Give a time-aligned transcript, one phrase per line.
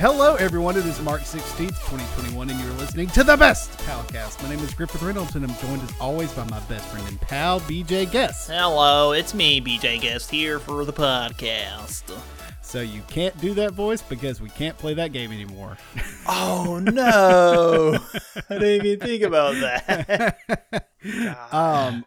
[0.00, 0.78] Hello, everyone.
[0.78, 4.42] It is March 16th, 2021, and you're listening to the best Palcast.
[4.42, 7.20] My name is Griffin Reynolds, and I'm joined as always by my best friend and
[7.20, 8.48] pal, BJ Guest.
[8.48, 12.18] Hello, it's me, BJ Guest, here for the podcast.
[12.62, 15.76] So you can't do that voice because we can't play that game anymore.
[16.26, 17.98] Oh no!
[18.50, 20.86] I didn't even think about that.
[21.50, 22.04] Um,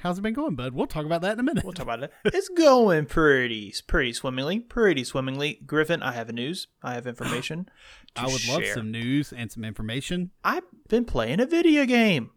[0.00, 0.74] how's it been going, bud?
[0.74, 1.64] We'll talk about that in a minute.
[1.64, 2.12] We'll talk about it.
[2.24, 5.60] It's going pretty, pretty swimmingly, pretty swimmingly.
[5.66, 6.68] Griffin, I have news.
[6.82, 7.68] I have information.
[8.16, 10.30] I would love some news and some information.
[10.44, 12.30] I've been playing a video game.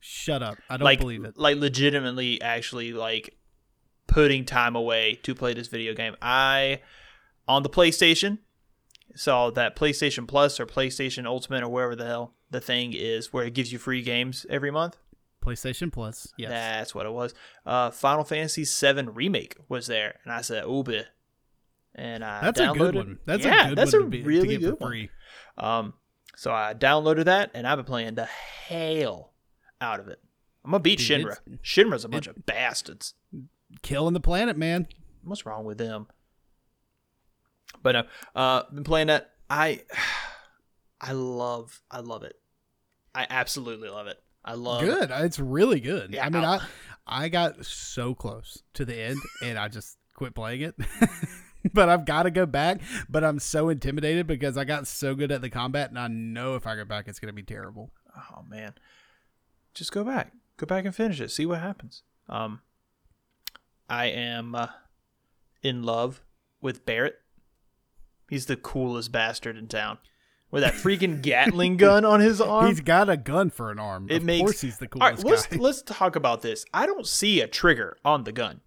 [0.00, 0.58] Shut up.
[0.70, 1.36] I don't like, believe it.
[1.36, 3.36] like legitimately, actually, like
[4.06, 6.16] putting time away to play this video game.
[6.22, 6.80] I
[7.48, 8.38] on the PlayStation
[9.14, 13.44] saw that PlayStation Plus or PlayStation Ultimate or wherever the hell the thing is, where
[13.44, 14.96] it gives you free games every month.
[15.46, 16.32] PlayStation Plus.
[16.36, 16.50] Yes.
[16.50, 17.34] That's what it was.
[17.64, 21.06] Uh, Final Fantasy VII Remake was there, and I said, "Oh, bit."
[21.94, 23.18] And I That's a good one.
[23.24, 25.08] That's yeah, a good that's one a be, really to get good for one.
[25.56, 25.94] Um,
[26.36, 29.32] so I downloaded that, and I've been playing the hell
[29.80, 30.20] out of it.
[30.64, 31.38] I'm gonna beat Dude, Shinra.
[31.62, 33.14] Shinra's a bunch of bastards.
[33.82, 34.88] Killing the planet, man.
[35.22, 36.08] What's wrong with them?
[37.82, 38.02] But no,
[38.34, 39.30] uh, been playing that.
[39.48, 39.82] I,
[41.00, 42.36] I love, I love it.
[43.14, 44.22] I absolutely love it.
[44.46, 45.10] I love good.
[45.10, 46.14] It's really good.
[46.14, 46.60] Yeah, I mean, I
[47.06, 50.76] I got so close to the end, and I just quit playing it.
[51.72, 52.80] but I've got to go back.
[53.08, 56.54] But I'm so intimidated because I got so good at the combat, and I know
[56.54, 57.90] if I go back, it's gonna be terrible.
[58.16, 58.74] Oh man,
[59.74, 61.30] just go back, go back and finish it.
[61.30, 62.02] See what happens.
[62.28, 62.60] Um,
[63.88, 64.68] I am uh,
[65.62, 66.22] in love
[66.60, 67.16] with Barret.
[68.28, 69.98] He's the coolest bastard in town.
[70.50, 72.68] With that freaking Gatling gun on his arm.
[72.68, 74.06] He's got a gun for an arm.
[74.08, 75.56] it of makes course, he's the All right, coolest let's guy.
[75.58, 76.64] let's talk about this.
[76.72, 78.60] I don't see a trigger on the gun.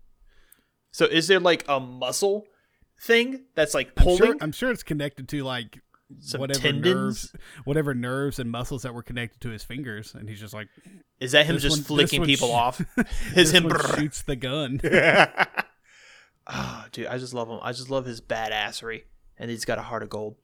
[0.92, 2.46] So is there like a muscle
[3.02, 4.18] thing that's like I'm pulling?
[4.18, 5.80] sure, I'm sure it's connected to like
[6.20, 6.96] Some whatever tendons?
[6.96, 10.68] nerves, whatever nerves and muscles that were connected to his fingers, and he's just like
[11.20, 12.78] is that him just one- flicking people sh- off?
[13.34, 13.72] His this him.
[13.96, 14.82] shoots the gun.
[16.48, 17.60] oh, dude, I just love him.
[17.62, 19.04] I just love his badassery,
[19.38, 20.36] and he's got a heart of gold.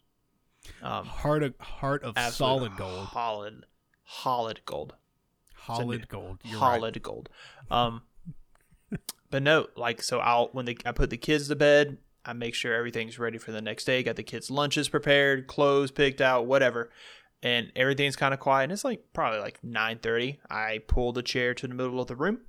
[0.82, 3.66] Um, heart of heart of solid gold, Solid,
[4.06, 4.94] solid gold.
[5.66, 6.40] solid gold.
[6.52, 7.02] Solid right.
[7.02, 7.30] gold.
[7.72, 8.02] Um,
[9.30, 10.20] but no, like so.
[10.20, 13.62] I'll when I put the kids to bed, I make sure everything's ready for the
[13.62, 14.04] next day.
[14.04, 16.90] Got the kids' lunches prepared, clothes picked out, whatever,
[17.44, 18.66] and everything's kind of quiet.
[18.66, 20.40] And it's like probably like nine thirty.
[20.50, 22.42] I pull the chair to the middle of the room.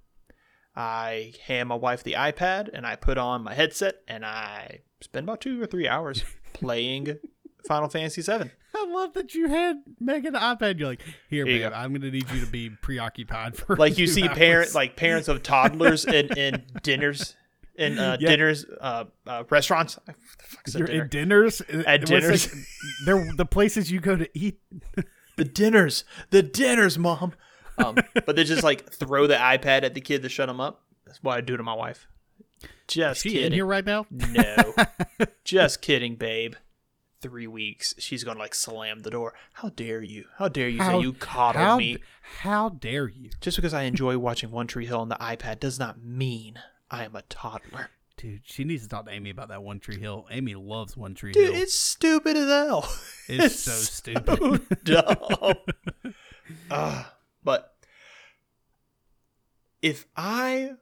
[0.79, 5.25] I hand my wife the iPad, and I put on my headset, and I spend
[5.25, 6.23] about two or three hours
[6.53, 7.17] playing
[7.67, 8.51] Final Fantasy VII.
[8.75, 10.79] I love that you had Megan the iPad.
[10.79, 11.77] You're like, here, Here babe, go.
[11.77, 15.43] I'm gonna need you to be preoccupied for like you see parents like parents of
[15.43, 17.35] toddlers in, in dinners
[17.75, 18.29] in uh, Yeah.
[18.31, 21.03] dinners uh, uh, restaurants What the fuck You're dinner?
[21.05, 21.61] in dinners.
[21.87, 22.53] At dinners.
[22.55, 22.65] like-
[23.05, 24.59] they're the places you go to eat.
[25.37, 27.35] the dinners the dinners mom
[27.79, 30.83] um, but they just like throw the ipad at the kid to shut him up
[31.05, 32.07] that's what i do to my wife
[32.89, 34.07] just She in kidding here right now?
[34.11, 34.75] no
[35.45, 36.55] just kidding babe
[37.27, 41.01] three weeks she's gonna like slam the door how dare you how dare you say
[41.01, 41.99] you coddled how, me
[42.41, 45.79] How dare you, just because i enjoy watching one tree hill on the ipad does
[45.79, 46.61] not mean
[46.91, 48.41] i am a toddler dude?
[48.45, 50.27] She needs to talk to Amy about that One Tree Hill.
[50.31, 51.45] Amy loves One Tree hill.
[51.45, 51.63] Dude, Hill.
[51.63, 52.89] it's stupid as hell.
[53.29, 54.63] It's so stupid.
[54.85, 55.17] dumb.
[56.71, 57.07] Ugh.
[57.43, 57.75] but
[59.83, 60.75] if I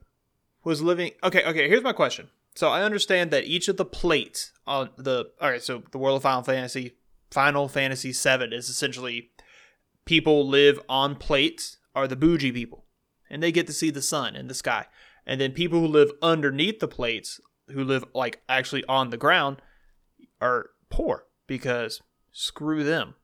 [0.63, 1.67] was living, okay, okay.
[1.67, 2.29] Here's my question.
[2.55, 5.61] So I understand that each of the plates on the all right.
[5.61, 6.95] So the world of Final Fantasy,
[7.31, 9.31] Final Fantasy VII is essentially
[10.05, 12.85] people live on plates are the bougie people,
[13.29, 14.85] and they get to see the sun and the sky.
[15.25, 17.39] And then people who live underneath the plates,
[17.69, 19.61] who live like actually on the ground,
[20.39, 22.01] are poor because
[22.31, 23.15] screw them.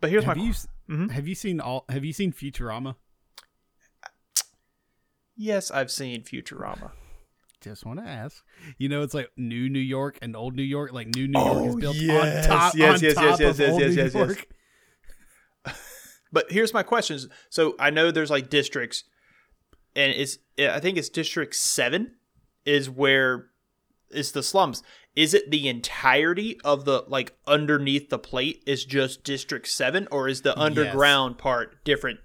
[0.00, 0.52] But here's have my you
[0.88, 1.10] Mhm.
[1.10, 1.84] have you seen all?
[1.88, 2.94] Have you seen Futurama?
[5.36, 6.92] yes, I've seen Futurama.
[7.60, 8.42] Just want to ask.
[8.78, 10.92] You know, it's like new New York and old New York.
[10.92, 13.40] Like new New York is Oh, built yes, on top, yes, on yes, top yes,
[13.40, 14.26] yes, of yes, old yes, New yes, yes.
[14.26, 14.46] York.
[16.30, 17.26] But here's my questions.
[17.48, 19.04] So I know there's like districts,
[19.96, 22.16] and it's I think it's District Seven
[22.66, 23.46] is where
[24.10, 24.82] is the slums.
[25.16, 30.28] Is it the entirety of the like underneath the plate is just District Seven, or
[30.28, 32.20] is the underground part different?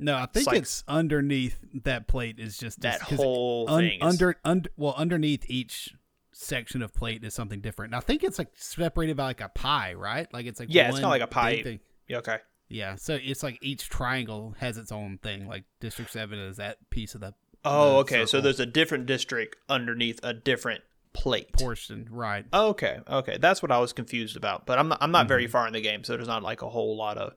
[0.00, 4.00] No, I think like- it's underneath that plate is just That just- whole un- thing
[4.00, 5.94] is- under under well underneath each
[6.32, 7.92] section of plate is something different.
[7.92, 10.32] And I think it's like separated by like a pie, right?
[10.32, 11.62] Like it's like Yeah, it's one kinda like a pie.
[11.62, 11.80] thing.
[12.08, 12.38] Yeah, okay.
[12.68, 15.46] Yeah, so it's like each triangle has its own thing.
[15.48, 17.34] Like District Seven is that piece of the.
[17.64, 18.26] Oh, the okay.
[18.26, 20.82] So there's a different district underneath a different
[21.12, 21.52] plate.
[21.52, 22.46] portion, right?
[22.54, 24.64] Okay, okay, that's what I was confused about.
[24.66, 25.50] But I'm not, I'm not very Mm-hmm.
[25.52, 27.34] far in the game, so there's not like a whole lot of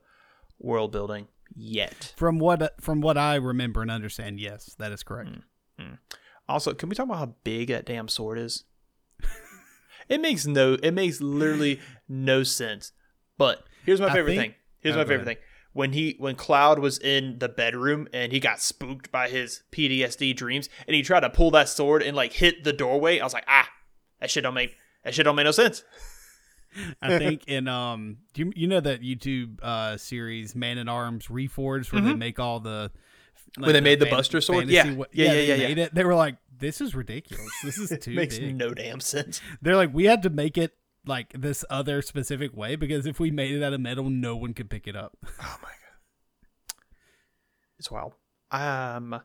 [0.60, 2.12] world building yet.
[2.16, 5.30] From what from what I remember and understand, yes, that is correct.
[5.80, 5.98] Mm.
[6.48, 8.64] Also, can we talk about how big that damn sword is?
[10.08, 12.92] it makes no, it makes literally no sense.
[13.38, 14.54] But here's my favorite think- thing.
[14.80, 15.36] Here's Oh, my favorite thing.
[15.72, 20.36] When he, when Cloud was in the bedroom and he got spooked by his PTSD
[20.36, 23.32] dreams, and he tried to pull that sword and like hit the doorway, I was
[23.32, 23.68] like, ah,
[24.20, 25.82] that shit don't make that shit don't make no sense.
[27.02, 31.26] I think in um, do you, you know that YouTube uh series Man at Arms
[31.28, 32.90] Reforged where they make all the
[33.56, 34.68] like, Where they made the Buster sword?
[34.68, 34.92] Yeah.
[34.94, 35.84] wa- Yeah, yeah, they yeah, yeah.
[35.84, 35.94] It.
[35.94, 37.50] They were like, "This is ridiculous.
[37.62, 39.40] This is too makes big." no damn sense.
[39.62, 40.72] They're like, "We had to make it
[41.06, 44.54] like this other specific way because if we made it out of metal, no one
[44.54, 46.74] could pick it up." Oh my god,
[47.78, 48.14] it's wild.
[48.50, 49.20] Um,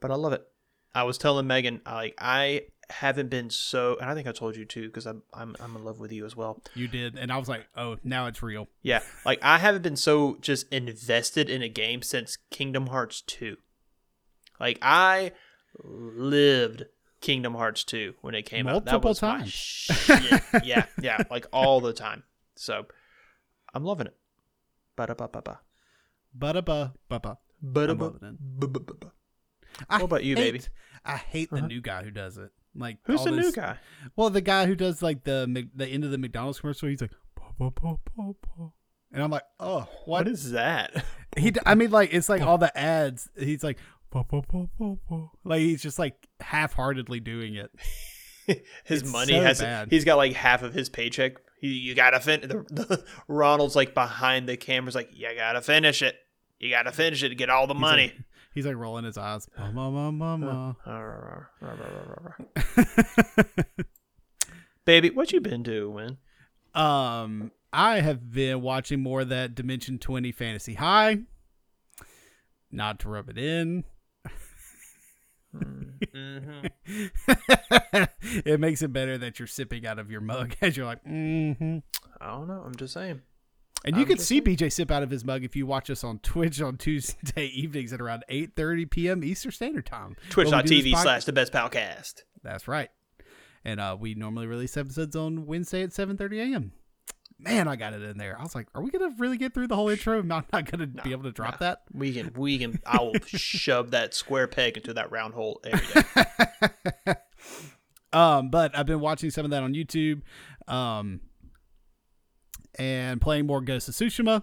[0.00, 0.46] but I love it.
[0.94, 4.64] I was telling Megan, like I haven't been so, and I think I told you
[4.64, 6.62] too, because I'm I'm I'm in love with you as well.
[6.74, 9.96] You did, and I was like, "Oh, now it's real." Yeah, like I haven't been
[9.96, 13.56] so just invested in a game since Kingdom Hearts two.
[14.58, 15.32] Like I
[15.82, 16.84] lived
[17.20, 18.84] Kingdom Hearts two when it came out.
[18.84, 19.52] That Multiple was my times.
[19.52, 20.42] shit.
[20.64, 22.24] yeah, yeah, like all the time.
[22.56, 22.86] So
[23.74, 24.16] I'm loving it.
[24.96, 25.60] Ba ba ba ba.
[26.34, 26.62] Ba ba
[27.08, 27.38] ba ba.
[27.62, 28.36] Ba ba loving it.
[28.40, 29.12] ba ba ba ba.
[29.88, 30.64] I What about you, hate- baby?
[31.04, 31.66] I hate the Uh-huh.
[31.68, 32.50] new guy who does it.
[32.74, 33.76] Like Who's the new guy?
[34.16, 37.12] Well, the guy who does like the the end of the McDonald's commercial, he's like,
[37.36, 38.70] "Pa, pa, pa, pa, pa."
[39.12, 40.26] and I'm like, oh, what?
[40.26, 41.04] What is that?
[41.36, 41.52] he?
[41.66, 43.28] I mean, like it's like all the ads.
[43.36, 43.78] He's like,
[45.44, 47.70] like he's just like half-heartedly doing it.
[48.84, 49.60] His It's money so has.
[49.60, 49.88] bad.
[49.90, 51.34] He's got like half of his paycheck.
[51.60, 52.40] He, you gotta fin.
[52.40, 56.16] The, the, Ronald's like behind the cameras, like you gotta finish it.
[56.58, 58.02] You gotta finish it to get all the He's money.
[58.16, 58.24] like,
[58.54, 59.48] he's like rolling his eyes.
[59.58, 60.72] Ma, ma, ma, ma,
[64.84, 66.18] Baby, what you been doing?
[66.74, 71.20] um, I have been watching more of that Dimension Twenty Fantasy High.
[72.72, 73.84] Not to rub it in.
[75.54, 76.66] Mm-hmm.
[78.44, 81.78] it makes it better that you're sipping out of your mug as you're like, mm-hmm.
[82.20, 82.62] I don't know.
[82.64, 83.22] I'm just saying.
[83.84, 86.18] And you can see BJ sip out of his mug if you watch us on
[86.18, 89.24] Twitch on Tuesday evenings at around 8.30 p.m.
[89.24, 90.16] Eastern Standard Time.
[90.28, 92.22] Twitch.tv slash the best palcast.
[92.42, 92.90] That's right.
[93.64, 96.72] And uh, we normally release episodes on Wednesday at 7.30 a.m.
[97.38, 98.38] Man, I got it in there.
[98.38, 100.18] I was like, are we going to really get through the whole intro?
[100.18, 101.82] I'm not going to be able to drop that.
[101.92, 102.80] We can, we can.
[102.84, 106.02] I will shove that square peg into that round hole every
[107.06, 107.14] day.
[108.12, 110.20] um, but I've been watching some of that on YouTube,
[110.68, 111.20] um,
[112.78, 114.42] and playing more Ghost of Tsushima.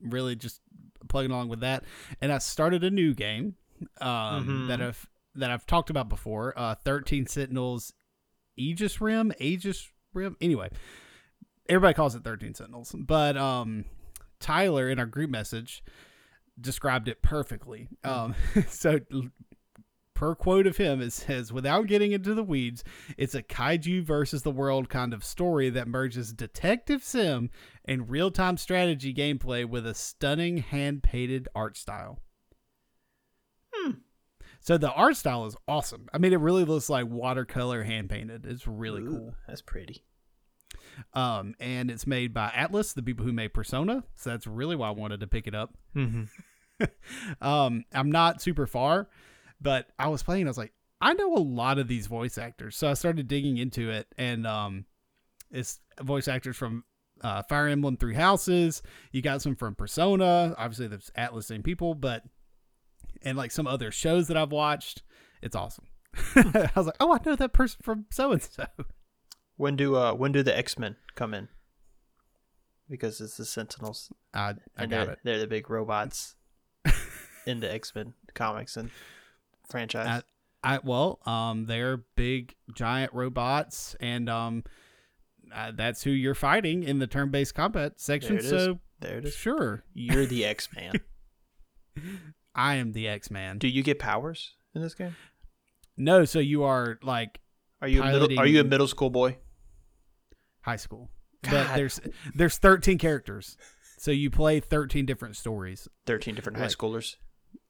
[0.00, 0.60] Really, just
[1.08, 1.84] plugging along with that.
[2.20, 3.56] And I started a new game
[4.00, 4.68] um, Mhm.
[4.68, 6.52] that I've that I've talked about before.
[6.58, 7.92] Uh, Thirteen Sentinels,
[8.56, 10.36] Aegis Rim, Aegis Rim.
[10.40, 10.70] Anyway,
[11.68, 13.84] everybody calls it Thirteen Sentinels, but um,
[14.40, 15.82] Tyler in our group message
[16.60, 17.88] described it perfectly.
[18.04, 18.34] Um,
[18.68, 19.00] so
[20.22, 22.84] per quote of him, it says, without getting into the weeds,
[23.18, 27.50] it's a kaiju versus the world kind of story that merges detective sim
[27.84, 32.20] and real time strategy gameplay with a stunning hand painted art style.
[33.74, 33.90] Hmm.
[34.60, 36.08] So the art style is awesome.
[36.14, 38.46] I mean, it really looks like watercolor hand painted.
[38.46, 39.34] It's really Ooh, cool.
[39.48, 40.04] That's pretty.
[41.14, 44.04] Um, and it's made by Atlus, the people who made Persona.
[44.14, 45.74] So that's really why I wanted to pick it up.
[45.96, 46.84] Mm-hmm.
[47.44, 49.08] um, I'm not super far,
[49.62, 50.46] but I was playing.
[50.46, 53.58] I was like, I know a lot of these voice actors, so I started digging
[53.58, 54.84] into it, and um,
[55.50, 56.84] it's voice actors from
[57.22, 58.82] uh, Fire Emblem Three Houses.
[59.12, 60.54] You got some from Persona.
[60.58, 62.24] Obviously, there's Atlus same people, but
[63.22, 65.02] and like some other shows that I've watched.
[65.40, 65.86] It's awesome.
[66.36, 68.66] I was like, oh, I know that person from so and so.
[69.56, 71.48] When do uh when do the X Men come in?
[72.88, 74.12] Because it's the Sentinels.
[74.34, 75.18] I I and got they're, it.
[75.24, 76.36] they're the big robots
[77.46, 78.90] in the X Men comics and
[79.68, 80.22] franchise.
[80.62, 84.64] I, I well, um, they're big giant robots, and um,
[85.54, 88.36] uh, that's who you're fighting in the turn-based combat section.
[88.36, 88.50] There it is.
[88.50, 89.34] So there it is.
[89.34, 90.94] sure, You're the X Man.
[92.54, 93.58] I am the X-Man.
[93.58, 95.16] do you get powers in this game?
[95.96, 97.40] No, so you are like
[97.80, 99.38] Are you a middle, are you a middle school boy?
[100.62, 101.10] high school,
[101.42, 102.00] but there's
[102.34, 103.56] there's 13 characters,
[103.98, 105.88] so you play 13 different stories.
[106.06, 107.16] Thirteen different high schoolers.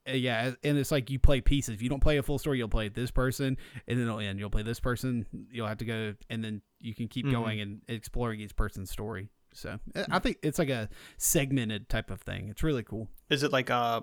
[0.09, 1.75] Uh, yeah, and it's like you play pieces.
[1.75, 3.57] If you don't play a full story, you'll play this person,
[3.87, 4.39] and then it'll end.
[4.39, 5.27] You'll play this person.
[5.51, 7.33] You'll have to go, and then you can keep Mhm.
[7.33, 9.29] going and exploring each person's story.
[9.55, 12.49] So uh, I think it's like a segmented type of thing.
[12.49, 13.09] It's really cool.
[13.31, 14.03] Is it like pa-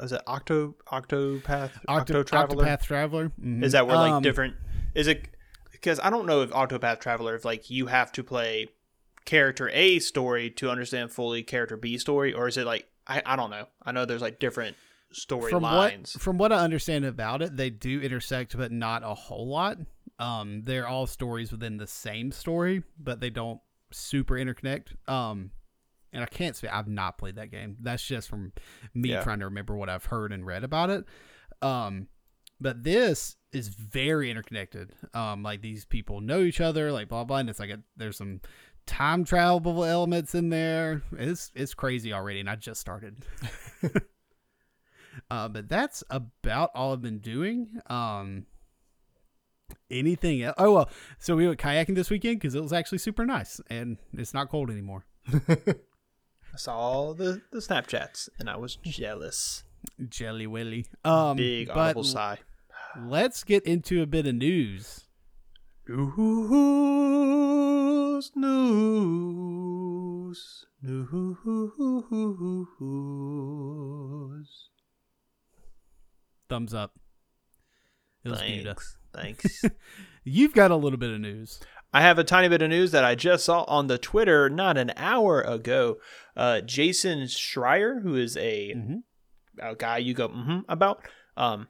[0.00, 2.64] is it Octo Octopath Octo- Octo Traveler?
[2.64, 3.32] Octopath Traveler.
[3.40, 3.62] mhm.
[3.62, 4.56] Is that where like Um, different
[4.94, 5.28] Is it
[5.70, 8.68] because I don't know if Octopath Traveler if like you have to play
[9.24, 13.36] character A story to understand fully character B story, or is it like I, I
[13.36, 13.66] don't know.
[13.82, 14.76] I know there's like different
[15.12, 16.14] story from lines.
[16.14, 19.78] what from what I understand about it, they do intersect, but not a whole lot.
[20.18, 24.88] Um, they're all stories within the same story, but they don't super interconnect.
[25.08, 25.50] Um,
[26.12, 27.76] and I can't say I've not played that game.
[27.80, 28.52] That's just from
[28.94, 29.22] me Yeah.
[29.22, 31.04] trying to remember what I've heard and read about it.
[31.62, 32.08] Um,
[32.60, 34.92] but this is very interconnected.
[35.14, 38.16] Um, like these people know each other, like blah blah, and it's like a, there's
[38.18, 38.40] some
[38.86, 41.02] time travel elements in there.
[41.12, 43.24] It's it's crazy already, and I just started.
[45.30, 47.80] uh, but that's about all I've been doing.
[47.88, 48.46] Um,
[49.90, 50.54] anything else?
[50.58, 53.98] Oh well, so we went kayaking this weekend because it was actually super nice, and
[54.14, 55.04] it's not cold anymore.
[55.48, 59.64] I saw all the the Snapchats and I was jealous.
[60.08, 60.86] Jelly Willy.
[61.04, 62.38] Um, Big but audible sigh.
[62.98, 65.04] let's get into a bit of news.
[65.88, 66.20] News,
[68.36, 71.10] news, news.
[76.50, 76.92] Thumbs up.
[78.24, 78.40] It was.
[78.40, 78.96] Thanks.
[79.14, 79.64] Thanks.
[80.24, 81.60] You've got a little bit of news.
[81.92, 84.76] I have a tiny bit of news that I just saw on the Twitter not
[84.76, 85.96] an hour ago.
[86.36, 89.02] Uh, Jason Schreier, who is a, Mhm.
[89.58, 91.00] a guy you go mm about,
[91.36, 91.68] um,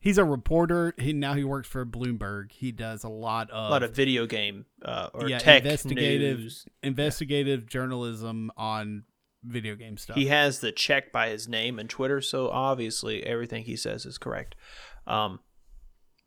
[0.00, 0.94] He's a reporter.
[0.98, 2.50] He now he works for Bloomberg.
[2.50, 6.40] He does a lot of a lot of video game uh, or yeah, tech investigative
[6.40, 6.66] news.
[6.82, 9.04] investigative journalism on
[9.42, 10.16] video game stuff.
[10.16, 14.18] He has the check by his name and Twitter, so obviously everything he says is
[14.18, 14.54] correct.
[15.06, 15.40] Um,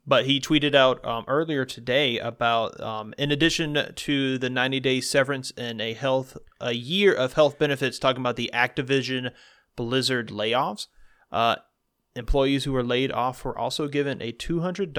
[0.06, 5.00] but he tweeted out um, earlier today about, um, in addition to the 90 day
[5.00, 9.32] severance and a health a year of health benefits, talking about the Activision
[9.74, 10.86] Blizzard layoffs.
[11.32, 11.56] Uh,
[12.14, 14.92] employees who were laid off were also given a $200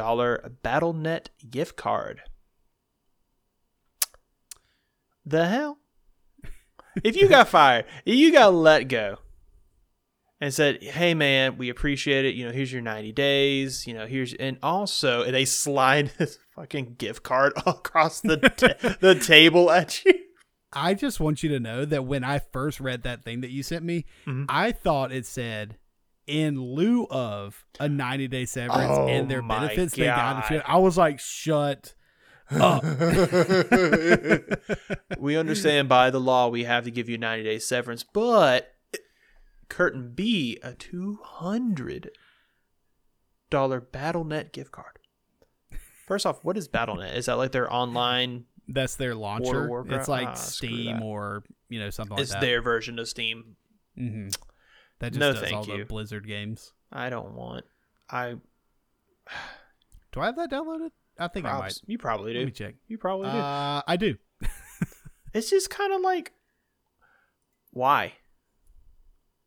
[0.63, 2.21] BattleNet gift card.
[5.25, 5.79] The hell?
[7.03, 9.17] If you got fired, if you got let go,
[10.39, 12.35] and said, "Hey man, we appreciate it.
[12.35, 13.87] You know, here's your 90 days.
[13.87, 18.95] You know, here's and also and they slide this fucking gift card across the ta-
[18.99, 20.13] the table at you.
[20.73, 23.63] I just want you to know that when I first read that thing that you
[23.63, 24.45] sent me, Mhm.
[24.49, 25.77] I thought it said
[26.27, 30.51] in lieu of a 90 day severance Oh and their benefits they got God.
[30.57, 30.63] it.
[30.67, 31.95] I was like, shut
[32.51, 32.83] up.
[35.19, 38.73] we understand by the law we have to give you 90 days severance, but
[39.69, 42.11] curtain B, a 200
[43.49, 44.99] dollar BattleNet gift card.
[46.05, 47.15] First off, what is BattleNet?
[47.15, 48.45] Is that like their online?
[48.67, 49.67] That's their launcher.
[49.67, 49.99] Warcraft?
[49.99, 52.41] It's like Ah, Steam or you know something like It's that.
[52.41, 53.55] their version of Steam.
[53.97, 54.29] Mm-hmm.
[54.99, 55.77] That just No, does all you.
[55.79, 56.73] the Blizzard games.
[56.91, 57.65] I don't want.
[58.09, 58.35] I
[60.11, 60.91] Do I have that downloaded?
[61.19, 61.79] I think I might.
[61.85, 62.39] You probably do.
[62.39, 62.75] Let me check.
[62.87, 63.37] You probably do.
[63.37, 64.17] Uh, I do.
[65.33, 66.31] it's just kind of like,
[67.71, 68.13] why?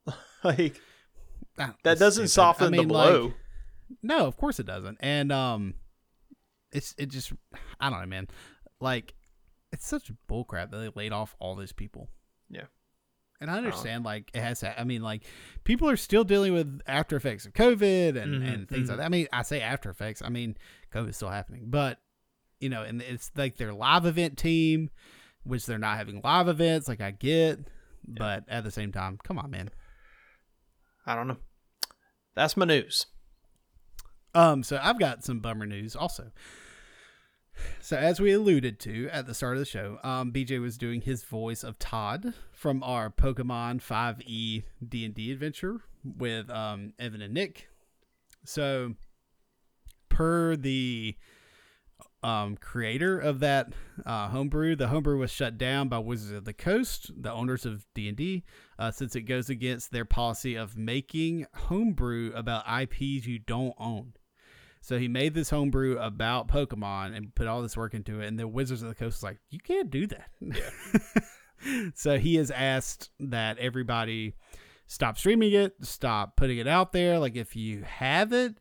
[0.44, 0.80] like
[1.84, 2.42] that doesn't stupid.
[2.42, 3.32] I soften mean, the like, blow.
[4.02, 4.98] No, of course it doesn't.
[5.00, 5.74] And um
[6.72, 7.32] it's it just
[7.80, 8.28] I don't know, man.
[8.80, 9.14] Like
[9.72, 12.08] it's such bullcrap that they laid off all these people.
[12.48, 12.64] Yeah.
[13.40, 15.22] And I understand like it has I mean like
[15.64, 18.88] people are still dealing with after effects of COVID and, Mhm, and things mhm.
[18.90, 19.04] like that.
[19.04, 20.56] I mean, I say after effects, I mean
[20.92, 21.64] COVID's still happening.
[21.66, 21.98] But
[22.60, 24.90] you know, and it's like their live event team,
[25.44, 27.60] which they're not having live events, like I get,
[28.06, 29.70] but at the same time, come on, man.
[31.06, 31.38] I don't know.
[32.34, 33.06] That's my news.
[34.34, 36.30] Um, so I've got some bummer news also.
[37.80, 41.00] So as we alluded to at the start of the show, um, BJ was doing
[41.00, 47.68] his voice of Todd from our Pokemon 5e D&D adventure with um, Evan and Nick.
[48.44, 48.94] So
[50.08, 51.16] per the
[52.22, 53.72] um, creator of that
[54.04, 57.86] uh, homebrew, the homebrew was shut down by Wizards of the Coast, the owners of
[57.94, 58.44] D&D,
[58.78, 64.12] uh, since it goes against their policy of making homebrew about IPs you don't own.
[64.90, 68.36] So he made this homebrew about Pokemon and put all this work into it, and
[68.36, 71.90] the Wizards of the Coast was like, "You can't do that." Yeah.
[71.94, 74.34] so he has asked that everybody
[74.88, 77.20] stop streaming it, stop putting it out there.
[77.20, 78.56] Like if you have it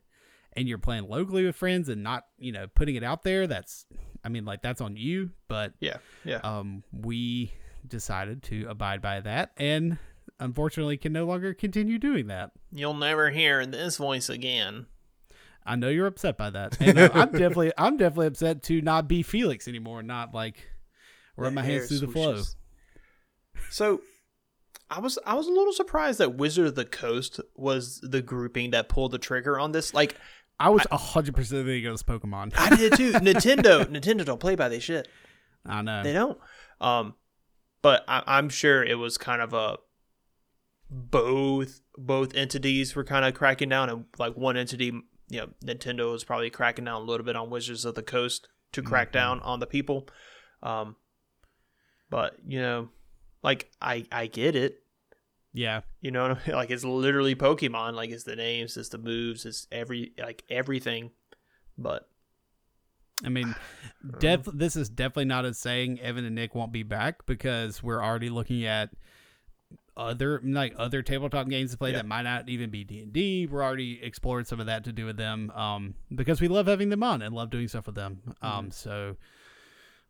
[0.52, 3.86] and you're playing locally with friends and not, you know, putting it out there, that's,
[4.22, 5.30] I mean, like that's on you.
[5.48, 6.38] But Yeah, yeah.
[6.44, 9.98] um, we decided to abide by that, and
[10.38, 12.52] unfortunately, can no longer continue doing that.
[12.70, 14.86] You'll never hear this voice again.
[15.64, 19.08] I know you're upset by that, and uh, I'm definitely I'm definitely upset to not
[19.08, 20.68] be Felix anymore, not like
[21.36, 22.42] run my hands through the flow.
[23.70, 24.00] So,
[24.90, 28.70] I was I was a little surprised that Wizard of the Coast was the grouping
[28.70, 29.94] that pulled the trigger on this.
[29.94, 30.16] Like,
[30.58, 32.52] I was hundred percent thinking it was Pokemon.
[32.56, 33.12] I did too.
[33.14, 35.08] Nintendo, Nintendo don't play by this shit.
[35.64, 36.02] I know.
[36.02, 36.38] They don't.
[36.80, 37.14] Um,
[37.82, 39.78] but I, I'm sure it was kind of a
[40.90, 44.92] both both entities were kind of cracking down, and like one entity,
[45.30, 48.48] you know, Nintendo is probably cracking down a little bit on Wizards of the Coast
[48.72, 49.12] to crack Mhm.
[49.12, 50.08] down on the people.
[50.62, 50.96] Um,
[52.10, 52.88] but you know,
[53.42, 54.82] like I I get it.
[55.52, 55.80] Yeah.
[56.00, 56.56] You know what I mean?
[56.56, 57.94] Like it's literally Pokemon.
[57.94, 61.10] Like it's the names, it's the moves, it's every like everything.
[61.78, 62.08] But
[63.24, 63.54] I mean,
[64.18, 68.02] def- this is definitely not a saying Evan and Nick won't be back because we're
[68.02, 68.90] already looking at
[70.00, 71.98] other like other tabletop games to play Yeah.
[71.98, 73.46] that might not even be D and D.
[73.46, 76.88] We're already exploring some of that to do with them, um, because we love having
[76.88, 78.20] them on and love doing stuff with them.
[78.42, 79.16] Um, so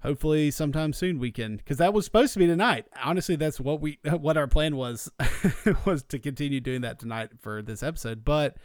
[0.03, 2.87] hopefully sometime soon we can because that was supposed to be tonight.
[3.03, 5.11] Honestly, that's what we what our plan was
[5.85, 8.57] was to continue doing that tonight for this episode, but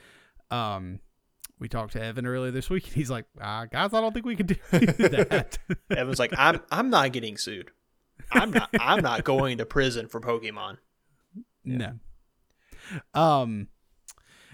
[0.52, 1.00] um.
[1.58, 4.26] We talked to Evan earlier this week, and he's like, uh, "Guys, I don't think
[4.26, 5.58] we can do that."
[5.90, 7.72] Evan's like, I'm I'm not getting sued.
[8.30, 10.80] I'm not I'm not going to prison for Pokemon.
[11.66, 11.94] No.
[13.14, 13.68] Um,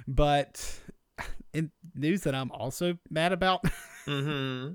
[0.08, 0.80] but
[1.54, 3.64] in news that I'm also mad about,
[4.08, 4.74] Mm-hmm.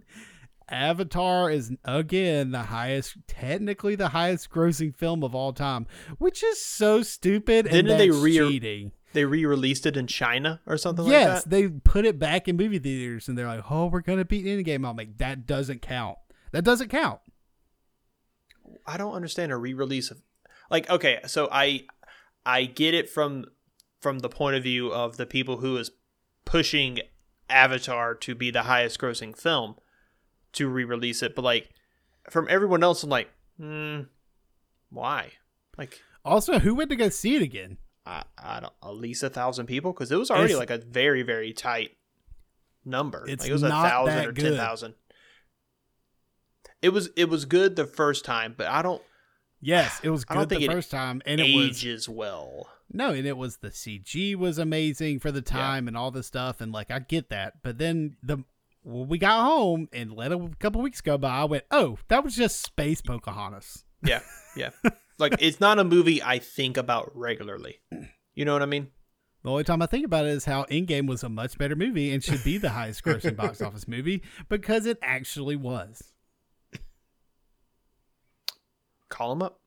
[0.69, 5.87] Avatar is again the highest, technically the highest grossing film of all time,
[6.19, 8.93] which is so stupid and Didn't they that's re- cheating.
[9.13, 11.35] They re-released it in China or something yes, like that.
[11.35, 11.45] Yes.
[11.45, 14.87] They put it back in movie theaters, and they're like, "Oh, we're gonna beat Endgame."
[14.87, 16.19] I'm like, that doesn't count.
[16.53, 17.21] That doesn't count.
[18.87, 20.21] I don't understand a re-release of
[20.71, 21.85] like okay, so I
[22.47, 23.45] I get it from
[24.01, 25.91] from the point of view of the people who is
[26.45, 27.01] pushing
[27.51, 29.75] Avatar to be the highest grossing film
[30.53, 31.71] to re-release it, but like
[32.31, 34.03] from everyone else, I'm like, hmm,
[34.91, 35.33] why?
[35.77, 37.79] Like Also, who went to go see it again?
[38.07, 40.79] I, I don't at least a thousand people because it was already It's- like a
[40.79, 41.97] very very tight
[42.85, 43.25] number.
[43.27, 44.45] It's like it was a thousand or good.
[44.45, 44.95] ten thousand.
[46.83, 49.03] It was it was good the first time, but I don't
[49.61, 52.69] Yes, it was good the first time, and it was ages well.
[52.93, 56.61] No, and it was the CG was amazing for the time and all this stuff,
[56.61, 58.45] and like I get that, but then the
[58.83, 62.23] when we got home and let a couple weeks go by, I went, "Oh, that
[62.23, 64.21] was just space Pocahontas." Yeah,
[64.57, 64.71] yeah.
[65.19, 67.81] like it's not a movie I think about regularly.
[68.35, 68.89] You know what I mean?
[69.43, 72.13] The only time I think about it is how Endgame was a much better movie
[72.13, 76.03] and should be the highest grossing box office movie because it actually was.
[79.09, 79.61] Call them up.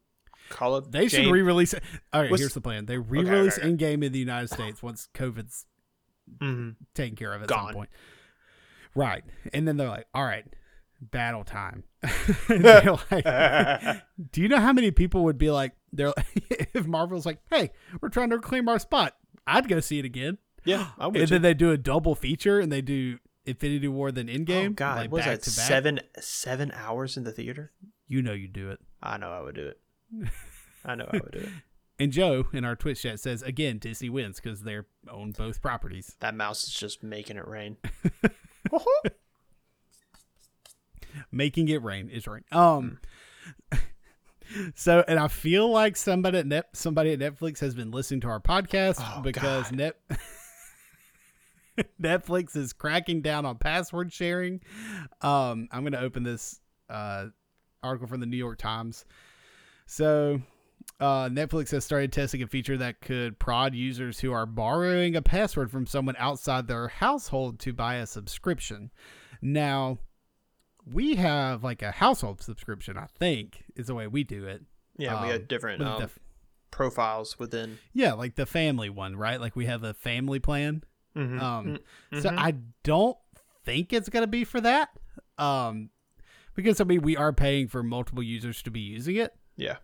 [0.49, 0.91] Call up.
[0.91, 1.83] They should re-release it.
[2.11, 3.95] All right, What's- here's the plan: they re-release okay, okay.
[3.97, 5.65] Endgame in the United States once COVID's
[6.41, 6.75] Mhm.
[6.93, 7.65] taken care of at Gone.
[7.67, 7.89] some point.
[8.95, 9.23] Right.
[9.53, 10.45] And then they're like, all right,
[11.01, 11.83] battle time.
[12.47, 17.25] They're like, do you know how many people would be like, they're like, if Marvel's
[17.25, 17.71] like, hey,
[18.01, 19.15] we're trying to reclaim our spot,
[19.47, 20.37] I'd go see it again.
[20.65, 21.17] Yeah, I would.
[21.17, 21.35] and too.
[21.35, 24.67] then they do a double feature and they do Infinity War then Endgame.
[24.67, 25.43] oh God, like what was that?
[25.45, 27.71] Seven seven hours in the theater.
[28.07, 28.79] You know you do it.
[29.01, 29.79] I know I would do it.
[30.85, 31.49] I know I would do it.
[31.99, 36.15] And Joe in our Twitch chat says again, Disney wins because they're own both properties.
[36.21, 37.75] That mouse is just making it rain.
[41.31, 42.45] making it rain is rain.
[42.53, 42.99] Um,
[44.75, 48.29] so and I feel like somebody at Net, somebody at Netflix has been listening to
[48.29, 49.75] our podcast Oh, because God.
[49.75, 49.99] Net
[52.01, 54.61] Netflix is cracking down on password sharing.
[55.21, 56.59] Um, I'm going to open this
[56.89, 57.27] uh,
[57.83, 59.05] article from the New York Times.
[59.85, 60.41] So.
[60.99, 65.21] Uh, Netflix has started testing a feature that could prod users who are borrowing a
[65.21, 68.89] password from someone outside their household to buy a subscription.
[69.41, 69.99] Now,
[70.85, 74.63] we have like a household subscription, I think, is the way we do it.
[74.97, 76.09] Yeah, we Um, had different um, the-
[76.71, 77.77] profiles within.
[77.93, 79.39] yeah, like the family one, right?
[79.39, 80.83] Like we have a family plan.
[81.15, 81.41] Mhm.
[81.41, 81.79] Um,
[82.11, 82.21] Mhm.
[82.21, 83.17] So I don't
[83.63, 84.89] think it's gonna be for that.
[85.37, 85.89] Um,
[86.63, 89.33] because I mean we are paying for multiple users to be using it.
[89.55, 89.77] yeah.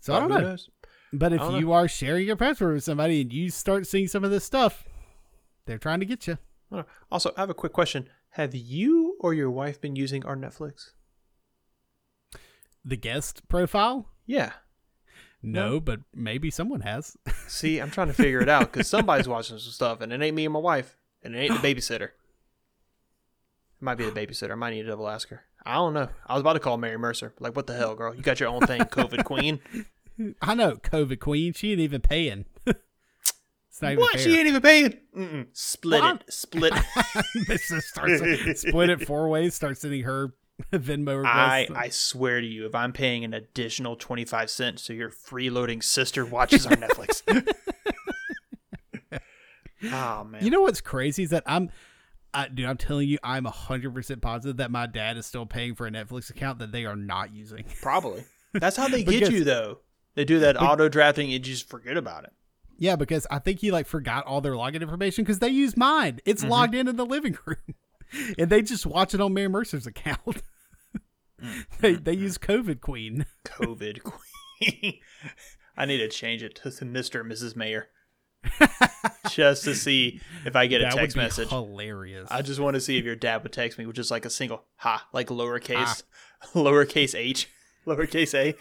[0.00, 0.38] So I don't know.
[0.38, 0.68] knows?
[1.12, 4.30] But if you are sharing your password with somebody and you start seeing some of
[4.30, 4.84] this stuff,
[5.66, 6.38] they're trying to get you.
[7.10, 8.08] Also, I have a quick question.
[8.30, 10.92] Have you or your wife been using our Netflix?
[12.84, 14.08] The guest profile?
[14.26, 14.52] Yeah.
[15.42, 17.16] No, but maybe someone has.
[17.46, 20.34] See, I'm trying to figure it out because somebody's watching some stuff, and it ain't
[20.34, 22.10] me and my wife, and it ain't the babysitter.
[23.82, 24.52] Might be the babysitter.
[24.52, 25.42] I might need to double ask her.
[25.66, 26.08] I don't know.
[26.26, 27.34] I was about to call Mary Mercer.
[27.40, 28.14] Like, what the hell, girl?
[28.14, 29.58] You got your own thing, COVID queen.
[30.40, 31.52] I know, COVID queen.
[31.52, 32.44] She ain't even paying.
[32.66, 34.12] even what?
[34.12, 34.22] fair.
[34.22, 34.98] She ain't even paying.
[35.16, 35.46] Mm-mm.
[35.52, 36.32] Split Well, it.
[36.32, 36.72] Split.
[37.56, 39.56] Starts split it four ways.
[39.56, 40.32] Start sending her
[40.72, 41.66] Venmo I.
[41.74, 45.82] I swear to you, if I'm paying an additional twenty five cents so your freeloading
[45.82, 47.22] sister watches our Netflix,
[49.84, 50.44] Oh man.
[50.44, 51.70] You know what's crazy is that I'm,
[52.34, 55.74] I, dude, I'm telling you, I'm hundred percent positive that my dad is still paying
[55.74, 57.64] for a Netflix account that they are not using.
[57.82, 58.24] Probably.
[58.54, 59.78] That's how they get you though.
[60.14, 62.32] They do that auto drafting and you just forget about it.
[62.78, 66.20] yeah, because I think he like forgot all their login information because they use mine.
[66.24, 66.50] It's mm-hmm.
[66.50, 67.74] logged in in the living room,
[68.38, 70.42] and they just watch it on Mary Mercer's account.
[71.80, 73.26] they they use COVID Queen.
[73.44, 74.98] COVID queen.
[75.76, 77.20] I need to change it to Mr.
[77.20, 77.56] and Mrs.
[77.56, 77.88] Mayor.
[79.30, 81.48] Just to see if I get a text would be message.
[81.48, 82.28] hilarious.
[82.30, 84.30] I just want to see if your dad would text me with just like a
[84.30, 86.02] single ha, like lowercase,
[86.42, 86.46] ah.
[86.54, 87.48] lowercase h,
[87.86, 88.54] lowercase a.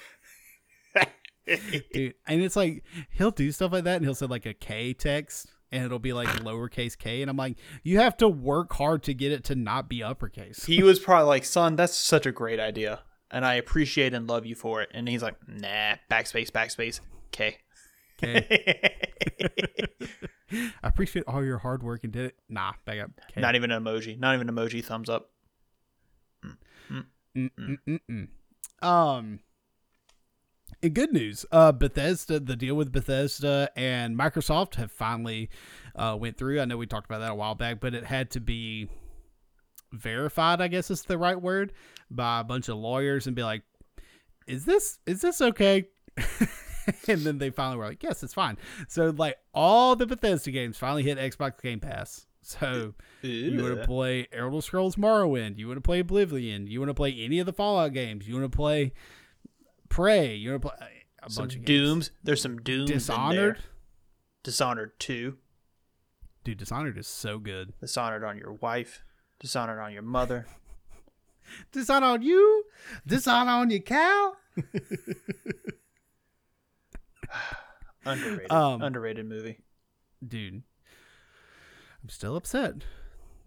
[1.93, 2.13] dude.
[2.27, 5.47] And it's like he'll do stuff like that, and he'll send like a K text,
[5.71, 9.13] and it'll be like lowercase K, and I'm like, you have to work hard to
[9.13, 10.65] get it to not be uppercase.
[10.65, 14.45] he was probably like, "Son, that's such a great idea, and I appreciate and love
[14.45, 16.99] you for it." And he's like, "Nah, backspace, backspace,
[17.31, 17.57] K."
[18.21, 18.91] K.
[20.83, 22.35] I appreciate all your hard work and did it.
[22.49, 23.11] Nah, back up.
[23.37, 24.19] Not even an emoji.
[24.19, 24.83] Not even an emoji.
[24.83, 25.29] Thumbs up.
[27.35, 28.27] Mm-mm-mm-mm.
[28.81, 29.39] Um.
[30.81, 35.49] In good news, uh, Bethesda, the deal with Bethesda and Microsoft have finally
[35.95, 36.59] uh, went through.
[36.59, 38.89] I know we talked about that a while back, but it had to be
[39.91, 40.59] verified.
[40.59, 41.73] I guess is the right word
[42.09, 43.61] by a bunch of lawyers and be like,
[44.47, 45.85] "Is this is this okay?"
[47.07, 50.77] and then they finally were like, "Yes, it's fine." So like all the Bethesda games
[50.77, 52.25] finally hit Xbox Game Pass.
[52.41, 55.57] So you want to play Elder Scrolls Morrowind.
[55.57, 56.67] You want to play Oblivion.
[56.67, 58.27] You want to play any of the Fallout games.
[58.27, 58.93] You want to play
[59.89, 60.35] Prey.
[60.35, 60.77] You want to play
[61.21, 61.67] a some bunch of games.
[61.67, 62.11] dooms.
[62.23, 62.89] There's some dooms.
[62.89, 63.59] Dishonored.
[64.43, 65.37] Dishonored two.
[66.43, 67.73] Dude, Dishonored is so good.
[67.79, 69.03] Dishonored on your wife.
[69.39, 70.47] Dishonored on your mother.
[71.71, 72.65] Dishonor on you.
[73.05, 74.33] Dishonor on your cow.
[78.05, 78.51] Underrated.
[78.51, 79.59] Um, Underrated movie.
[80.25, 80.63] Dude,
[82.01, 82.83] I'm still upset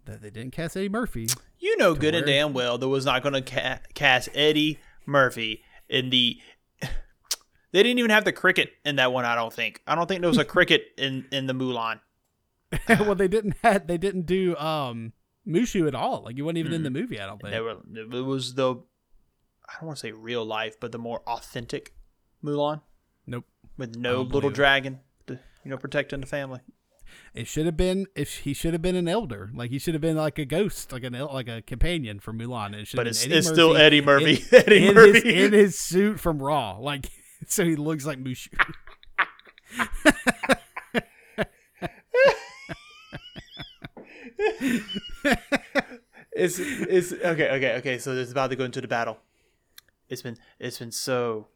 [0.05, 1.27] that they didn't cast Eddie Murphy.
[1.59, 5.63] You know good and damn well there was not going to ca- cast Eddie Murphy
[5.89, 6.39] in the.
[7.71, 9.25] They didn't even have the cricket in that one.
[9.25, 9.81] I don't think.
[9.85, 11.99] I don't think there was a cricket in in the Mulan.
[12.87, 15.11] well, they didn't have, they didn't do um
[15.45, 16.23] Mushu at all.
[16.23, 17.19] Like you wasn't even in the movie.
[17.19, 17.53] I don't think.
[17.53, 17.77] They were.
[17.93, 18.75] It was the.
[18.75, 21.93] I don't want to say real life, but the more authentic
[22.41, 22.79] Mulan.
[23.77, 26.59] With no oh, little dragon, to, you know, protecting the family.
[27.33, 30.01] It should have been if he should have been an elder, like he should have
[30.01, 32.73] been like a ghost, like an like a companion for Mulan.
[32.73, 34.35] It should But it's, it's still Eddie Murphy.
[34.35, 35.33] in, Eddie in Murphy.
[35.33, 37.09] his in his suit from Raw, like
[37.47, 38.49] so he looks like Mushu.
[46.35, 47.97] It's it's okay, okay, okay.
[47.97, 49.17] So it's about to go into the battle.
[50.09, 51.47] It's been it's been so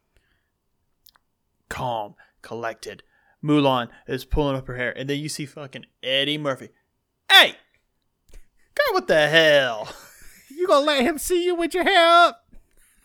[1.79, 3.03] calm, collected.
[3.43, 6.69] Mulan is pulling up her hair, and then you see fucking Eddie Murphy.
[7.31, 7.55] Hey,
[8.75, 9.87] girl, what the hell?
[10.49, 12.43] you gonna let him see you with your hair up?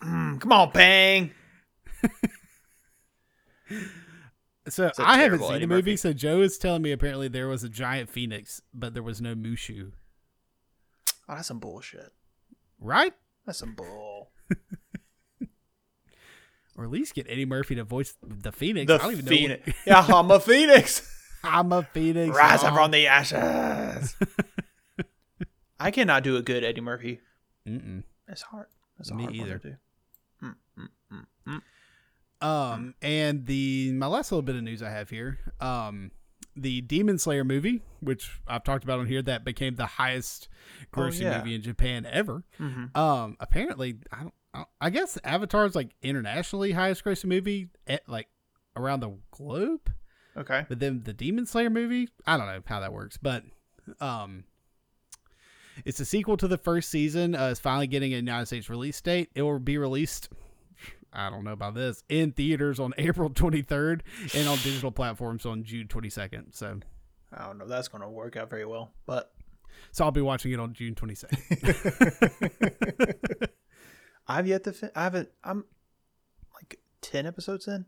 [0.03, 1.31] Mm, come on, Bang.
[4.67, 5.91] So I haven't seen Eddie the movie.
[5.91, 5.95] Murphy.
[5.97, 9.35] So Joe is telling me apparently there was a giant phoenix, but there was no
[9.35, 9.91] Mushu.
[11.29, 12.11] Oh, that's some bullshit.
[12.79, 13.13] Right?
[13.45, 14.31] That's some bull.
[16.77, 18.87] Or at least get Eddie Murphy to voice the phoenix.
[18.87, 19.29] The I don't even know.
[19.29, 19.71] phoenix.
[19.87, 21.09] yeah, I'm a phoenix.
[21.43, 22.35] I'm a phoenix.
[22.35, 24.15] Rise up from the ashes.
[25.79, 27.19] I cannot do a good Eddie Murphy.
[27.67, 28.03] Mm-mm.
[28.27, 28.67] It's hard.
[28.99, 29.59] It's Me hard either.
[29.59, 29.75] to do.
[32.41, 36.11] Um, and the my last little bit of news I have here, um,
[36.55, 40.47] the Demon Slayer movie, which I've talked about on here, that became the highest
[40.93, 41.37] grossing Oh, yeah.
[41.39, 42.43] movie in Japan ever.
[42.59, 42.95] Mhm.
[42.95, 44.33] Um, apparently, I don't,
[44.79, 48.27] I guess Avatar is like internationally highest grossing movie at like
[48.75, 49.91] around the globe.
[50.37, 50.65] Okay.
[50.67, 53.43] But then the Demon Slayer movie, I don't know how that works, but
[53.99, 54.43] um,
[55.85, 57.35] it's a sequel to the first season.
[57.35, 59.29] Uh, it's finally getting a United States release date.
[59.35, 60.29] It will be released.
[61.13, 64.01] I don't know about this in theaters on April 23rd
[64.35, 66.53] and on digital platforms on June 22nd.
[66.53, 66.79] So,
[67.33, 67.63] I don't know.
[67.63, 69.31] if That's going to work out very well, but
[69.91, 71.29] so I'll be watching it on June 22nd.
[74.27, 74.73] I've yet to.
[74.73, 75.29] Fin- I haven't.
[75.43, 75.65] I'm
[76.53, 77.85] like ten episodes in.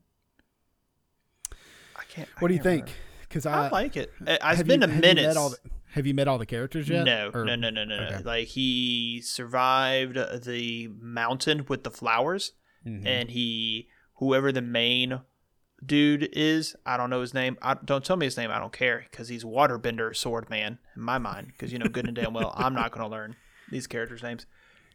[1.95, 2.29] I can't.
[2.35, 2.93] I what do you think?
[3.21, 3.45] Because.
[3.45, 4.11] I, I like it.
[4.25, 5.25] It- It's been you- a minute.
[5.27, 5.57] met all the-
[5.91, 7.05] have you met all the characters yet?
[7.05, 8.21] No, Or- no, no, no, no, okay.
[8.23, 12.51] Like he survived the mountain with the flowers,
[12.85, 13.05] Mhm.
[13.05, 15.21] and he whoever the main
[15.83, 17.57] dude is, I don't know his name.
[17.61, 18.51] I, don't tell me his name.
[18.51, 21.47] I don't care because he's Waterbender Sword Man in my mind.
[21.47, 23.35] Because you know good and damn well I'm not going to learn
[23.71, 24.45] these characters' names.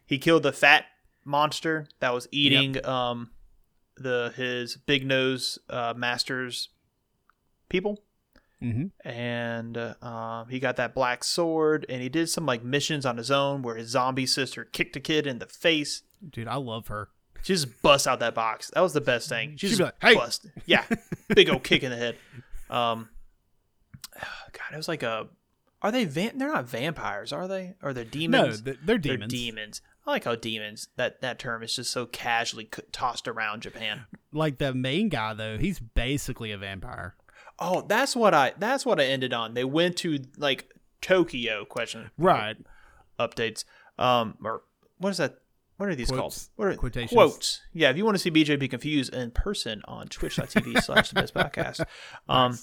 [0.05, 0.85] He killed the fat
[1.25, 3.31] monster that was eating um
[3.97, 6.69] the his big nose uh, masters
[7.69, 8.01] people
[8.61, 9.07] Mm-hmm.
[9.09, 13.17] and uh, um, he got that black sword, and he did some like missions on
[13.17, 16.03] his own where his zombie sister kicked a kid in the face.
[16.29, 17.09] Dude, I love her.
[17.41, 18.71] She just bust out that box.
[18.73, 19.57] That was the best thing.
[19.57, 20.45] She just like, "Hey." bust.
[20.65, 20.85] Yeah,
[21.35, 22.15] big old kick in the head.
[22.69, 23.09] Um,
[24.15, 25.27] God, it was like a.
[25.81, 26.05] Are they?
[26.05, 27.73] Van- they're not vampires, are they?
[27.83, 28.61] Or they're No, demons?
[28.61, 29.81] th- they're They're demons.
[30.05, 30.87] I like how demons.
[30.97, 34.05] That that term is just so casually c- tossed around Japan.
[34.31, 37.15] Like the main guy though, he's basically a vampire.
[37.59, 38.53] Oh, that's what I.
[38.57, 39.53] That's what I ended on.
[39.53, 40.69] They went to like
[41.01, 42.57] Tokyo question Right.
[43.19, 43.63] updates.
[43.97, 44.63] Um, or
[44.97, 45.37] what is that?
[45.77, 46.19] What are these Quotes.
[46.19, 46.49] called?
[46.55, 47.11] What are Quotations.
[47.13, 47.61] Quotes.
[47.73, 51.15] Yeah, if you want to see BJ be confused in person on twitch.tv slash the
[51.15, 51.83] best podcast.
[52.29, 52.57] Um,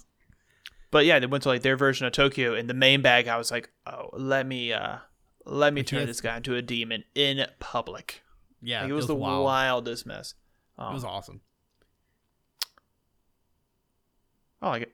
[0.90, 2.54] but yeah, they went to like their version of Tokyo.
[2.54, 4.98] And the main bag, I was like, oh, let me, uh,
[5.46, 8.22] let me turn this guy into a demon in public.
[8.62, 8.82] Yeah.
[8.82, 9.44] Like, it was, the wild.
[9.44, 10.34] wildest mess.
[10.78, 11.40] It Um, was awesome.
[14.62, 14.92] I like it.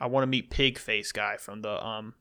[0.00, 2.14] I want to meet Pig Face guy from the um,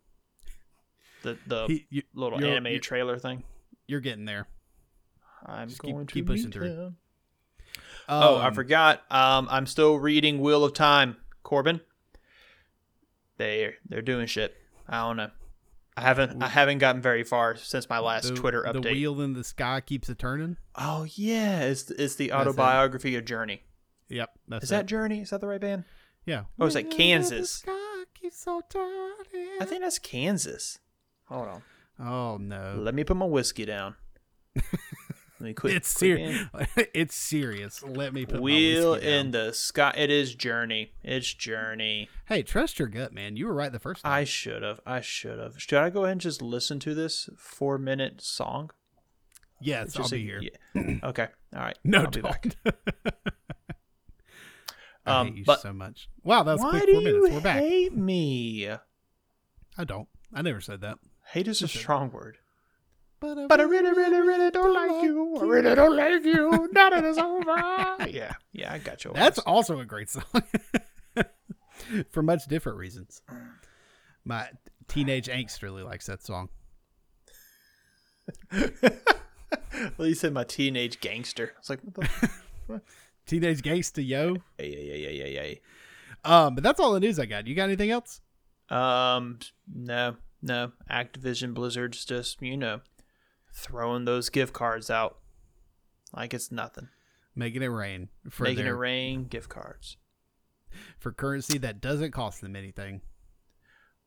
[1.24, 3.44] the the He, you, little anime you're- trailer thing.
[3.88, 4.48] you're getting there.
[5.46, 6.68] I'm Just keep- going to keep pushing through.
[6.68, 6.98] him.
[8.10, 9.04] Oh, I Um, forgot.
[9.10, 11.80] Um, I'm still reading Wheel of Time, Corbin.
[13.38, 14.56] They they're doing shit.
[14.88, 15.32] I don't know.
[16.00, 18.92] I haven't I haven't gotten very far since my last the, Twitter The update.
[18.94, 20.58] wheel in the sky keeps a turning.
[20.76, 23.64] oh yeah, it's it's the autobiography of Journey.
[24.10, 24.30] Yep.
[24.48, 24.76] That's Is it.
[24.76, 25.20] that Journey?
[25.22, 25.84] Is that the right band?
[26.26, 26.44] Yeah.
[26.60, 27.52] Oh, it's like the Kansas.
[27.52, 29.58] sky keeps on turning.
[29.62, 30.80] I think that's Kansas.
[31.26, 31.62] Hold on.
[32.00, 32.76] Oh no.
[32.80, 33.96] Let me put my whiskey down.
[35.40, 35.74] Let me quit.
[35.76, 36.48] it's serious.
[36.94, 37.82] it's serious.
[37.84, 39.94] Let me put Wheel in the sky.
[39.96, 40.92] It is Journey.
[41.04, 42.10] It's Journey.
[42.26, 43.38] Hey, trust your gut, man.
[43.38, 44.12] You were right the first time.
[44.12, 44.82] I should have.
[44.86, 45.54] I should have.
[45.62, 48.72] Should I go ahead and just listen to this four minute song?
[49.62, 50.42] yes, I'll Just be a- here.
[50.76, 50.96] yeah.
[51.04, 51.28] Okay.
[51.56, 51.78] All right.
[51.84, 52.56] No, I'll don't.
[55.06, 56.10] I Um, hate you but- so much.
[56.24, 57.28] Wow, that was Why quick do four minutes.
[57.30, 57.60] you We're back.
[57.60, 58.70] hate me?
[59.78, 60.08] I don't.
[60.34, 61.00] I never said that.
[61.32, 62.38] Hate is a strong word.
[63.20, 65.38] But But I really, really, really don't like you.
[65.38, 66.70] I really don't like you.
[66.72, 68.10] Now that it's over.
[68.10, 68.34] Yeah.
[68.54, 69.12] Yeah, I got you.
[69.14, 70.24] That's also a great song.
[72.10, 73.22] For much different reasons.
[74.26, 74.50] My
[74.88, 76.50] teenage angst really likes that song.
[79.98, 81.54] well, you said my teenage gangster.
[81.56, 82.10] I was like, what
[82.68, 82.82] the?
[83.26, 84.38] Teenage gangsta yo.
[84.60, 85.56] yeah, yeah, yeah, yeah, yeah, yeah.
[86.24, 87.48] Um, but that's all the news I got.
[87.48, 88.22] You got anything else?
[88.70, 89.40] Um,
[89.74, 90.72] no, no.
[90.92, 92.82] Activision Blizzard's just you know
[93.60, 95.18] throwing those gift cards out
[96.14, 96.90] like it's nothing,
[97.36, 99.26] Making it rain for making their, it rain.
[99.26, 99.98] Gift cards.
[100.98, 103.02] for currency that doesn't cost them anything.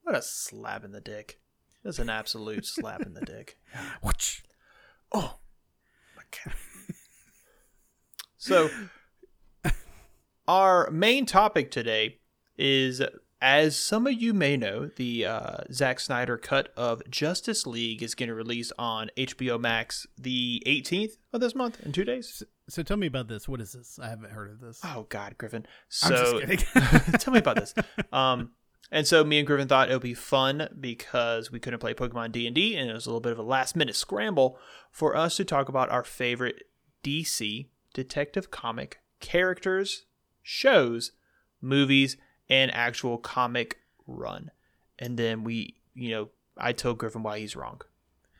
[0.02, 1.38] What a slap in the dick.
[1.84, 3.58] That's an absolute slap in the dick.
[4.02, 4.42] Whoosh.
[5.12, 5.38] Oh,
[6.16, 6.54] my God.
[8.36, 8.68] So,
[10.48, 12.18] our main topic today
[12.56, 13.00] is,
[13.42, 18.14] as some of you may know, the uh, Zack Snyder cut of Justice League is
[18.14, 22.44] going to release on HBO Max the 18th of this month in two days.
[22.68, 23.48] So tell me about this.
[23.48, 23.98] What is this?
[24.00, 24.80] I haven't heard of this.
[24.84, 25.66] Oh God, Griffin.
[26.04, 26.58] I'm just So kidding.
[27.18, 27.74] tell me about this.
[28.12, 28.52] Um,
[28.92, 32.30] and so me and Griffin thought it would be fun because we couldn't play Pokemon
[32.30, 34.58] D and D, and it was a little bit of a last minute scramble
[34.90, 36.62] for us to talk about our favorite
[37.02, 40.04] DC Detective comic characters,
[40.42, 41.12] shows,
[41.60, 42.18] movies,
[42.52, 44.50] and actual comic run.
[44.98, 47.80] And then we, you know, I told Griffin why he's wrong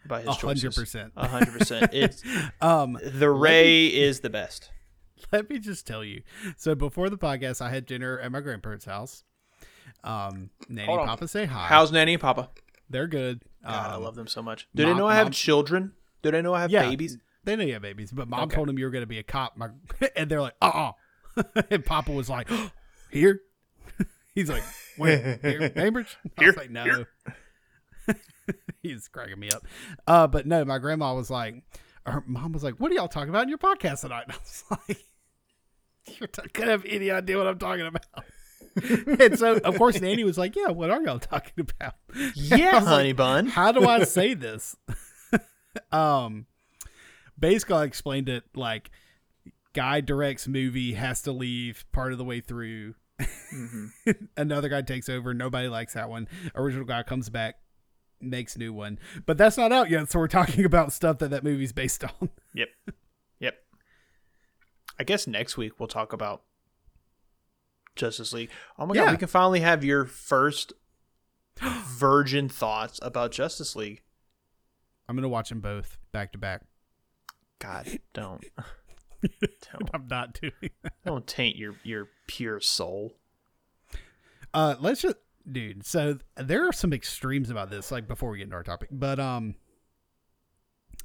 [0.05, 0.75] about his A hundred choices.
[0.79, 1.13] percent.
[1.17, 1.91] A hundred percent.
[1.95, 2.23] It's
[2.61, 4.71] Um, the Ray is the best.
[5.33, 6.23] let me just tell you.
[6.57, 9.25] So before the podcast, I had dinner at my grandparents' house.
[10.05, 11.17] Um, Nanny Hold and on.
[11.17, 11.67] Papa say hi.
[11.69, 12.51] How's Nanny and Papa?
[12.91, 13.43] They're good.
[13.65, 14.69] God, I Um, love them so much.
[14.75, 15.93] Do they know I have mom- children?
[16.23, 16.83] Do they know I have Yeah.
[16.89, 17.19] babies?
[17.45, 18.55] They know you have babies, but mom Okay.
[18.57, 19.57] told him you were going to be a cop.
[19.57, 19.69] My,
[20.17, 20.93] and they're like, uh
[21.37, 22.49] uh and Papa was like,
[23.11, 23.41] here?
[24.35, 24.63] He's like,
[24.99, 25.69] wait, here?
[25.75, 26.17] Cambridge?
[26.25, 26.55] I was Here?
[26.57, 27.05] like, no.
[28.83, 29.67] He's cracking me up.
[30.07, 31.63] Uh, but no, my grandma was like,
[32.07, 34.25] her mom was like, what are y'all talking about in your podcast tonight?
[34.29, 35.05] And I was like,
[36.21, 38.25] you don't have any idea what I'm talking about.
[39.21, 41.95] and so, of course, Nanny was like, yeah, what are y'all talking about?
[42.35, 43.47] Yeah, was like, honey bun.
[43.47, 44.77] how do I say this?
[45.93, 46.47] um,
[47.39, 48.91] basically, I explained it like
[49.75, 52.95] guy directs movie has to leave part of the way through.
[53.51, 53.87] Hmm
[54.37, 55.33] Another guy takes over.
[55.35, 56.29] Nobody likes that one.
[56.55, 57.57] Original guy comes back,
[58.21, 58.99] makes new one.
[59.27, 62.31] But that's not out yet, so we're talking about stuff that that movie's based on.
[62.55, 62.69] Yep.
[63.41, 63.55] Yep.
[64.99, 66.43] I guess next week we'll talk about
[67.97, 68.51] Justice League.
[68.79, 69.05] Oh my Yeah.
[69.07, 70.73] god, we can finally have your first
[71.61, 74.03] virgin thoughts about Justice League.
[75.09, 76.63] I'm gonna watch them both back to back.
[77.59, 78.43] God, don't,
[79.95, 80.71] I'm not doing.
[80.83, 80.93] That.
[81.05, 83.15] don't taint your your pure soul.
[84.55, 85.17] Uh, let's just
[85.51, 85.87] dude.
[85.87, 87.91] So there are some extremes about this.
[87.91, 89.55] Like before we get into our topic, but um,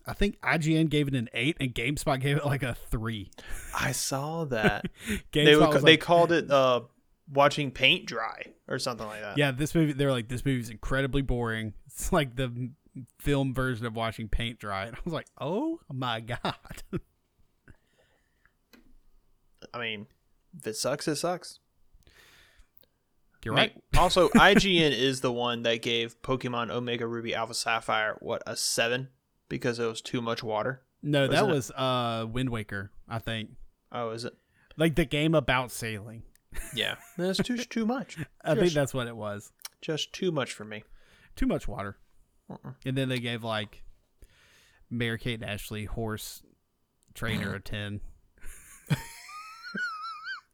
[0.06, 3.32] I think IGN gave it an eight, and GameSpot gave it like a three.
[3.78, 4.86] I saw that.
[5.32, 6.82] They was they like, called it uh,
[7.32, 9.38] watching paint dry or something like that.
[9.38, 9.94] yeah, this movie.
[9.94, 11.74] They're like, this movie's incredibly boring.
[11.86, 12.72] It's like the
[13.20, 14.86] film version of watching paint dry.
[14.86, 16.56] And I was like, oh my god.
[19.74, 20.08] I mean,
[20.58, 21.60] if it sucks, it sucks.
[23.44, 23.74] You're right.
[23.98, 29.10] Also, IGN is the one that gave Pokemon Omega Ruby Alpha Sapphire what a seven
[29.48, 30.82] because it was too much water.
[31.02, 31.54] No, that Wasn't it?
[31.54, 32.92] was uh Wind Waker.
[33.08, 33.52] I think
[33.92, 34.34] Oh, is it?
[34.76, 36.24] like the game about sailing.
[36.74, 38.18] Yeah, that's too too much.
[38.44, 39.52] I think that's what it was.
[39.82, 40.84] Just too much for me.
[41.36, 41.98] Too much water.
[42.50, 42.72] Uh-uh.
[42.86, 43.84] And then they gave like
[44.90, 46.42] Mary Kate Ashley horse
[47.14, 48.02] trainer a ten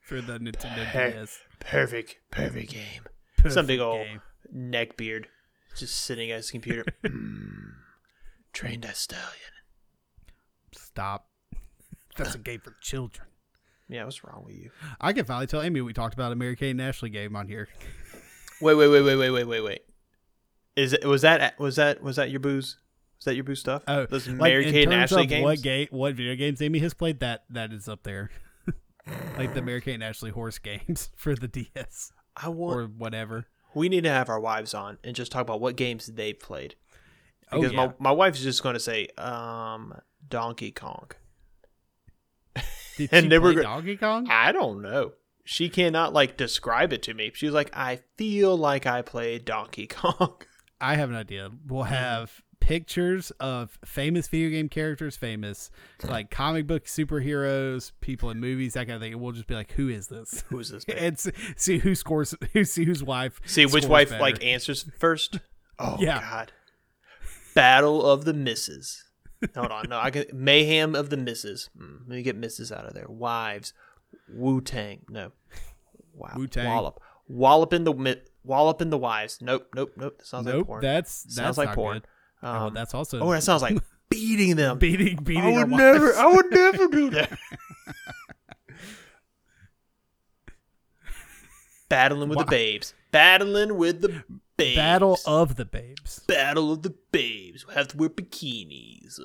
[0.03, 1.11] for the Nintendo Hey.
[1.17, 1.39] DS.
[1.59, 3.01] Perfect, perfect game.
[3.49, 4.21] Some big Perfect old game.
[4.51, 5.27] neck beard
[5.75, 6.85] just sitting at his computer.
[7.03, 7.73] Mm.
[8.53, 9.25] Train that stallion.
[10.73, 11.27] Stop.
[12.17, 13.27] That's a game for children.
[13.89, 14.69] Yeah, what's wrong with you?
[15.01, 17.47] I can finally tell Amy we talked about a Mary Kate and Ashley game on
[17.47, 17.67] here.
[18.61, 19.81] Wait, wait, wait, wait, wait, wait, wait, wait.
[20.75, 22.77] Is it was that was that was that your booze?
[23.17, 23.83] Was that your booze stuff?
[23.87, 25.43] Oh, those like Mary Kate and Ashley games.
[25.43, 25.87] What game?
[25.91, 27.19] What video games Amy has played?
[27.19, 28.29] That that is up there.
[29.37, 32.77] Like the Mary Kate and Ashley horse games for the DS I want.
[32.79, 33.47] or whatever.
[33.75, 36.75] we need to have our wives on and just talk about what games they've played.
[37.51, 37.85] Oh, Because yeah.
[37.87, 39.93] my my wife's just going to say, um,
[40.27, 41.09] Donkey Kong.
[42.97, 44.27] Did and she they were Donkey Kong?
[44.29, 45.13] I don't know.
[45.45, 47.31] She cannot like describe it to me.
[47.33, 50.41] She's like, I feel like I played Donkey Kong.
[50.79, 51.49] I have an idea.
[51.67, 51.93] We'll Mm-hmm.
[51.93, 55.69] have pictures of famous video game characters, famous
[56.03, 59.13] like comic book superheroes, people in movies, that kind of thing.
[59.13, 60.85] And we'll just be like, "Who is this?" Who is this?
[60.97, 61.19] and
[61.57, 62.33] see, who scores.
[62.53, 63.41] Who see whose wife?
[63.45, 64.21] See which wife better.
[64.21, 65.39] like answers first.
[65.79, 66.19] Oh Yeah.
[66.21, 66.51] God!
[67.55, 69.03] Battle of the Misses.
[69.55, 71.69] Hold on, no, I can mayhem of the Misses.
[71.77, 73.07] Mm, let me get Misses out of there.
[73.09, 73.73] Wives,
[74.31, 75.01] Wu Tang.
[75.09, 75.31] No,
[76.13, 76.31] wow.
[76.37, 76.67] Wu-Tang.
[76.67, 79.39] Wallop, wallop in the wallop in the wives.
[79.41, 80.19] Nope, nope, nope.
[80.19, 80.81] That sounds like Nope, porn.
[80.81, 81.97] that's sounds like porn.
[81.99, 82.07] good.
[82.43, 83.77] Oh, Um, that's also oh, that sounds like
[84.09, 84.77] beating them.
[84.77, 85.43] beating beating.
[85.43, 86.13] I would never.
[86.15, 87.37] I would never do that.
[91.89, 92.93] Battling with Wha- the babes.
[93.11, 94.23] Battling with the
[94.57, 94.75] babes.
[94.75, 96.19] Battle of the Babes.
[96.27, 97.67] Battle of the babes.
[97.67, 99.19] We have to wear bikinis.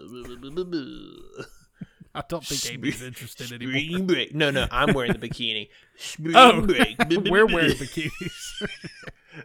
[2.15, 3.79] I don't think Amy's interested anymore.
[3.81, 4.35] Spring break.
[4.35, 5.69] No, no, I'm wearing the bikini.
[5.97, 6.97] Spring Oh, break.
[7.31, 8.69] we're wearing bikinis.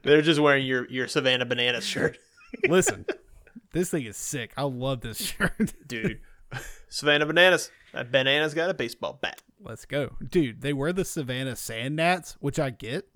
[0.03, 2.17] They're just wearing your your Savannah Banana shirt,
[2.67, 3.05] Listen,
[3.73, 4.53] this thing is sick.
[4.55, 5.73] I love this shirt.
[5.88, 6.19] dude.
[6.88, 7.71] Savannah Bananas.
[7.93, 9.41] That banana's got a baseball bat.
[9.59, 10.62] Let's go, dude.
[10.62, 13.07] They wear the Savannah Sand Gnats, which I get,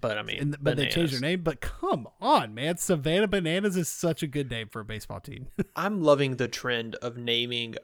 [0.00, 1.42] But I mean, and, but they changed their name.
[1.42, 5.48] But come on, man, Savannah Bananas is such a good name for a baseball team.
[5.76, 7.74] I'm loving the trend of naming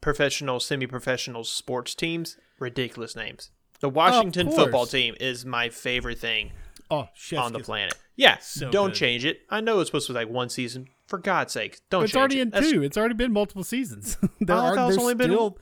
[0.00, 3.50] professional, semi-professional sports teams ridiculous names.
[3.80, 6.50] The Washington football team is my favorite thing
[6.90, 7.38] oh, shit!
[7.38, 7.94] on the planet.
[8.16, 8.94] Yeah, So don't good.
[8.96, 9.40] change it.
[9.48, 10.88] I know it's supposed to be like one season.
[11.06, 12.10] For God's sake, don't change it.
[12.10, 12.42] It's already it.
[12.42, 12.82] in That's- two.
[12.82, 14.18] It's already been multiple seasons.
[14.40, 15.58] there I are only been- still.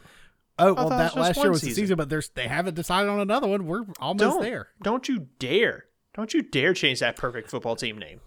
[0.59, 1.83] Oh well, thought it was that last year was the season.
[1.85, 3.67] season, but there's they haven't decided on another one.
[3.67, 4.69] We're almost Don't there.
[4.83, 5.85] don't you dare!
[6.15, 8.21] Don't you dare change that perfect football team name.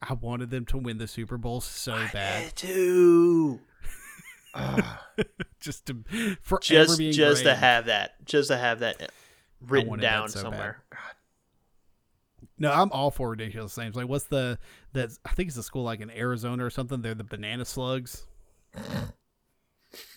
[0.00, 3.60] I wanted them to win the Super Bowl so bad, too.
[4.54, 5.06] Ah.
[5.60, 6.04] just to
[6.42, 9.10] forever Just just to have that, just to have that
[9.60, 10.82] written that down so somewhere.
[12.62, 13.96] No, I'm all for ridiculous names.
[13.96, 14.56] Like, what's the
[14.92, 15.10] that?
[15.24, 17.02] I think it's a school like in Arizona or something.
[17.02, 18.24] They're the Banana Slugs.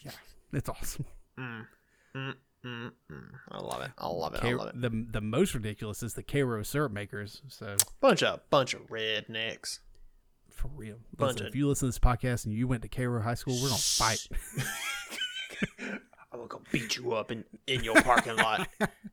[0.04, 0.12] yeah,
[0.54, 1.06] it's awesome.
[1.40, 1.66] Mm,
[2.16, 2.92] mm, mm.
[3.52, 3.90] I love it.
[3.98, 4.44] I love it.
[4.44, 4.80] I love it.
[4.80, 7.42] the the most ridiculous is the Cairo syrup makers.
[7.48, 9.80] So Bunch of bunch of rednecks.
[10.52, 12.88] for real, Bunch listen, of- if you listen to this podcast and you went to
[12.88, 14.28] Cairo High School, we're gonna fight.
[16.32, 18.68] I'm gonna beat you up in, in your parking lot.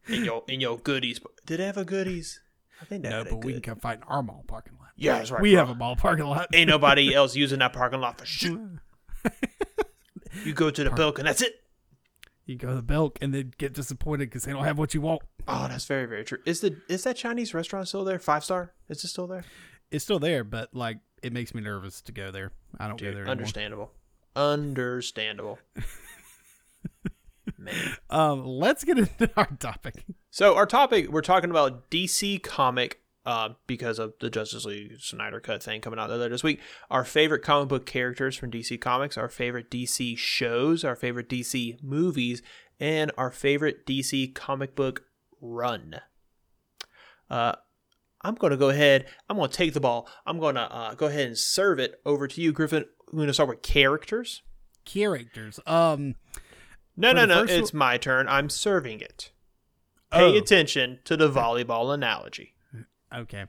[0.08, 1.18] In your in your goodies.
[1.46, 2.40] Did they have a goodies?
[2.82, 4.88] I think they no, but we can come fight in our mall parking lot.
[4.96, 5.40] Yeah, that's right.
[5.40, 5.60] we bro.
[5.60, 6.48] have a mall parking lot.
[6.52, 8.58] Ain't nobody else using that parking lot for shit.
[10.44, 11.62] You go to the Belk and that's it.
[12.46, 15.00] You go to the Belk and then get disappointed because they don't have what you
[15.00, 15.22] want.
[15.46, 16.38] Oh, that's very very true.
[16.44, 18.18] Is the is that Chinese restaurant still there?
[18.18, 18.72] Five star?
[18.88, 19.44] Is it still there?
[19.90, 22.52] It's still there, but like it makes me nervous to go there.
[22.78, 23.30] I don't go there anymore.
[23.30, 23.92] understandable.
[24.34, 25.58] Understandable.
[27.64, 27.96] Man.
[28.10, 30.04] Um, let's get into our topic.
[30.30, 35.40] So our topic, we're talking about DC comic, uh, because of the Justice League Snyder
[35.40, 36.60] Cut thing coming out later this week.
[36.90, 41.82] Our favorite comic book characters from DC Comics, our favorite DC shows, our favorite DC
[41.82, 42.42] movies,
[42.80, 45.04] and our favorite DC comic book
[45.40, 46.00] run.
[47.30, 47.54] Uh,
[48.22, 49.06] I'm going to go ahead.
[49.28, 50.08] I'm going to take the ball.
[50.26, 52.84] I'm going to uh, go ahead and serve it over to you, Griffin.
[53.08, 54.42] We're going to start with characters.
[54.84, 55.60] Characters.
[55.66, 56.16] Um.
[57.02, 57.42] No, For no, no.
[57.44, 58.28] It's my turn.
[58.28, 59.30] I'm serving it.
[60.10, 60.36] Pay Oh.
[60.36, 62.54] attention to the volleyball analogy.
[63.14, 63.44] Okay.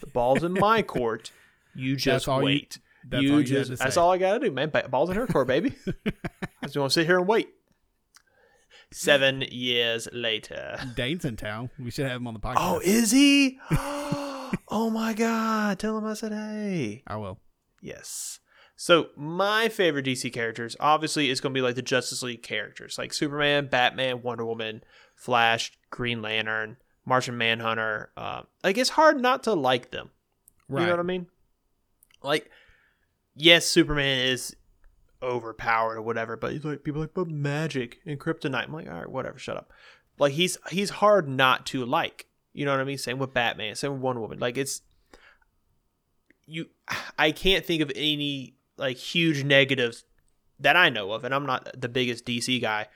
[0.00, 1.30] The ball's in my court.
[1.74, 2.78] You just you- wait.
[3.08, 4.72] that's you all you just to that's all I gotta do, man.
[4.90, 5.74] Ball's in her court, baby.
[6.06, 7.48] I just want to sit here and wait.
[8.90, 10.78] Seven years later.
[10.96, 11.70] Dane's in town.
[11.78, 12.54] We should have him on the podcast.
[12.58, 13.58] Oh, is he?
[13.70, 15.78] oh my god!
[15.78, 17.02] Tell him I said hey.
[17.06, 17.38] I will.
[17.82, 18.40] Yes.
[18.80, 22.96] So my favorite DC characters, obviously, is going to be like the Justice League characters,
[22.96, 24.84] like Superman, Batman, Wonder Woman,
[25.16, 28.12] Flash, Green Lantern, Martian Manhunter.
[28.16, 30.10] Uh, like it's hard not to like them.
[30.68, 30.82] Right.
[30.82, 31.26] You know what I mean?
[32.22, 32.52] Like,
[33.34, 34.54] yes, Superman is
[35.20, 38.66] overpowered or whatever, but he's like people are like, but magic and kryptonite.
[38.66, 39.72] I'm like, all right, whatever, shut up.
[40.20, 42.26] Like he's he's hard not to like.
[42.52, 42.96] You know what I mean?
[42.96, 44.38] Same with Batman, same with Wonder Woman.
[44.38, 44.82] Like it's
[46.46, 46.66] you
[47.18, 50.04] I can't think of any like huge negatives
[50.60, 52.86] that I know of, and I'm not the biggest DC guy,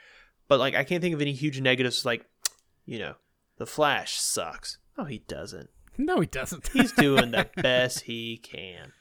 [0.48, 2.26] but like I can't think of any huge negatives like,
[2.84, 3.14] you know,
[3.58, 4.78] the Flash sucks.
[4.98, 5.70] No, he doesn't.
[5.98, 6.68] No, he doesn't.
[6.68, 8.92] He's doing the best he can.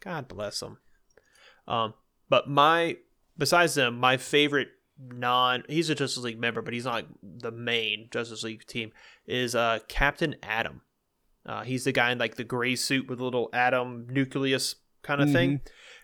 [0.00, 0.78] God bless him.
[1.68, 1.94] Um,
[2.28, 2.96] but my
[3.38, 4.68] besides them, my favorite
[4.98, 8.90] non he's a Justice League member, but he's not the main Justice League team
[9.28, 10.80] is uh Captain Atom.
[11.46, 15.22] Uh, he's the guy in like the gray suit with a little atom nucleus kind
[15.22, 15.60] of thing.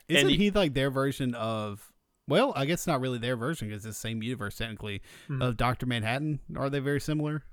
[0.08, 1.92] Isn't he- he like their version of?
[2.28, 5.40] Well, I guess not really their version because it's the same universe technically Hmm.
[5.42, 6.40] of Doctor Manhattan.
[6.56, 7.44] Are they very similar?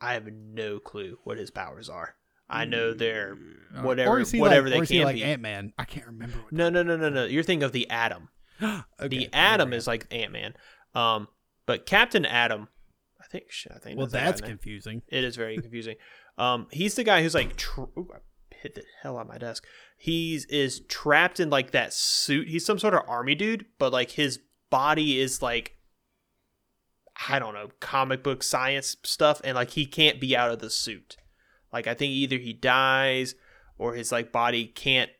[0.00, 2.14] I have no clue what his powers are.
[2.48, 3.36] I know they're
[3.82, 5.24] whatever or is he whatever like, they or is he can like be.
[5.24, 5.72] Ant Man?
[5.78, 6.38] I can't remember.
[6.38, 7.24] What No, no, no, no, no.
[7.24, 8.28] You're thinking of the Atom.
[8.62, 10.54] okay, the Atom is like Ant Man.
[10.94, 11.28] Um,
[11.66, 12.68] but Captain Atom,
[13.20, 13.50] I think.
[13.52, 13.98] shit, I think.
[13.98, 15.02] Well, the that's confusing.
[15.08, 15.96] It is very confusing.
[16.38, 18.18] um, he's the guy who's like, tr- ooh, I
[18.60, 19.64] hit the hell out of my desk.
[19.96, 22.48] He's is trapped in like that suit.
[22.48, 24.40] He's some sort of army dude, but like his
[24.70, 25.76] body is like,
[27.28, 30.70] I don't know, comic book science stuff, and like he can't be out of the
[30.70, 31.16] suit.
[31.72, 33.34] Like I think either he dies
[33.78, 35.10] or his like body can't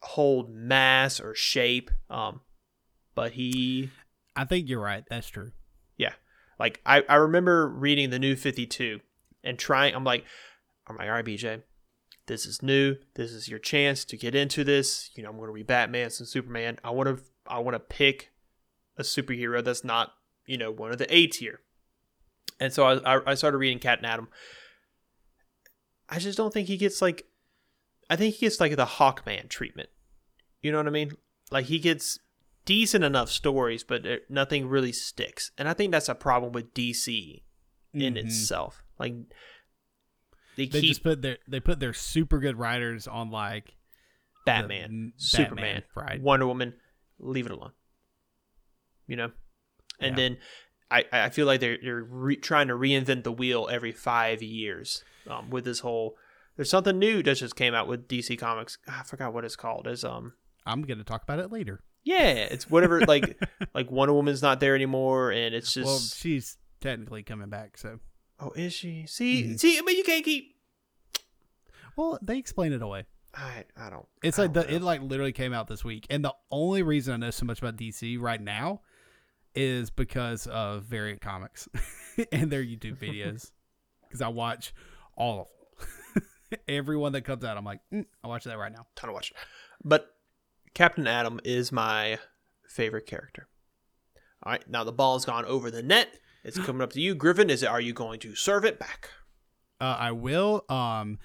[0.00, 1.90] hold mass or shape.
[2.10, 2.40] Um,
[3.14, 3.90] but he
[4.36, 5.04] I think you're right.
[5.08, 5.52] That's true.
[5.96, 6.14] yeah.
[6.58, 9.00] Like I, I remember reading the new 52
[9.44, 10.24] and trying I'm like
[10.86, 11.62] I'm like, all right, BJ,
[12.26, 12.96] this is new.
[13.14, 15.10] This is your chance to get into this.
[15.14, 16.78] You know, I'm gonna be Batman and Superman.
[16.84, 18.30] I wanna I wanna pick
[18.96, 20.12] a superhero that's not,
[20.46, 21.60] you know, one of the A tier.
[22.60, 24.28] And so I, I started reading Captain Atom.
[26.08, 27.26] I just don't think he gets like
[28.10, 29.88] I think he gets like the Hawkman treatment.
[30.60, 31.12] You know what I mean?
[31.50, 32.18] Like he gets
[32.64, 35.50] decent enough stories, but nothing really sticks.
[35.58, 37.42] And I think that's a problem with DC
[37.94, 38.24] in Mhm.
[38.24, 38.84] itself.
[38.98, 39.14] Like
[40.56, 43.74] they, They keep just put their they put their super good writers on like
[44.44, 46.20] Batman, Superman, Batman, right?
[46.22, 46.74] Wonder Woman,
[47.18, 47.72] leave it alone.
[49.06, 49.32] You know,
[50.00, 50.28] and Yeah.
[50.28, 50.38] then
[50.90, 55.04] I I feel like they're they're re- trying to reinvent the wheel every five years
[55.28, 56.16] um, with this whole.
[56.56, 58.78] There's something new that just came out with DC Comics.
[58.88, 59.86] Ah, I forgot what it's called.
[59.86, 60.34] Is um
[60.66, 61.80] I'm gonna talk about it later.
[62.04, 63.40] yeah, it's whatever like
[63.74, 67.98] like Wonder Woman's not there anymore, and it's just well, she's technically coming back, so
[68.42, 69.06] oh is she?
[69.06, 69.58] See Mhm.
[69.60, 70.56] see, but you can't keep.
[71.96, 73.04] well they explain it away.
[73.34, 74.06] I I don't.
[74.22, 74.76] It's I like the don't know.
[74.76, 77.60] it like literally came out this week, and the only reason I know so much
[77.60, 78.82] about DC right now
[79.54, 81.68] is because of Variant Comics
[82.32, 83.50] and their YouTube videos.
[84.08, 84.74] Because I watch
[85.16, 85.48] all of
[86.14, 86.24] them,
[86.68, 87.56] everyone that comes out.
[87.56, 88.84] I'm like, mm, I watch that right now.
[88.94, 89.32] ton of watch.
[89.82, 90.14] But
[90.74, 92.18] Captain Atom is my
[92.68, 93.48] favorite character.
[94.42, 96.08] All right, now the ball's gone over the net.
[96.44, 97.50] It's coming up to you, Griffin.
[97.50, 97.68] Is it?
[97.68, 99.10] Are you going to serve it back?
[99.80, 100.64] Uh, I will.
[100.68, 101.18] Um,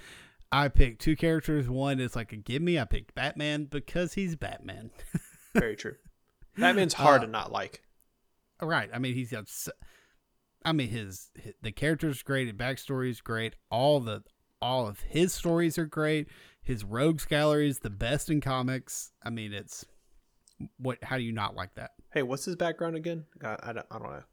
[0.52, 1.68] I picked two characters.
[1.70, 2.80] One is like a give me.
[2.80, 4.92] I picked Batman because he's Batman.
[5.54, 5.96] Very true.
[6.58, 7.82] Batman's hard Uh, to not like.
[8.62, 8.90] Right.
[8.94, 9.50] I mean, he's got.
[10.66, 12.48] I mean, his, his the character's great.
[12.48, 13.56] His backstory is great.
[13.70, 14.24] All the
[14.62, 16.28] all of his stories are great.
[16.62, 19.12] His rogues gallery is the best in comics.
[19.24, 19.86] I mean, it's
[20.78, 21.04] what?
[21.04, 21.92] How do you not like that?
[22.14, 23.26] Hey, what's his background again?
[23.44, 24.24] I don't, I don't know.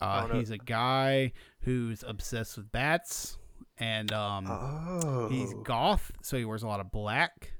[0.00, 3.38] Uh, don't he's a guy who's obsessed with bats,
[3.78, 7.52] and um, Oh, he's goth, so he wears a lot of black.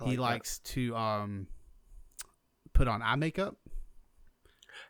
[0.00, 0.22] I he that.
[0.22, 1.46] likes to um
[2.72, 3.56] put on eye makeup.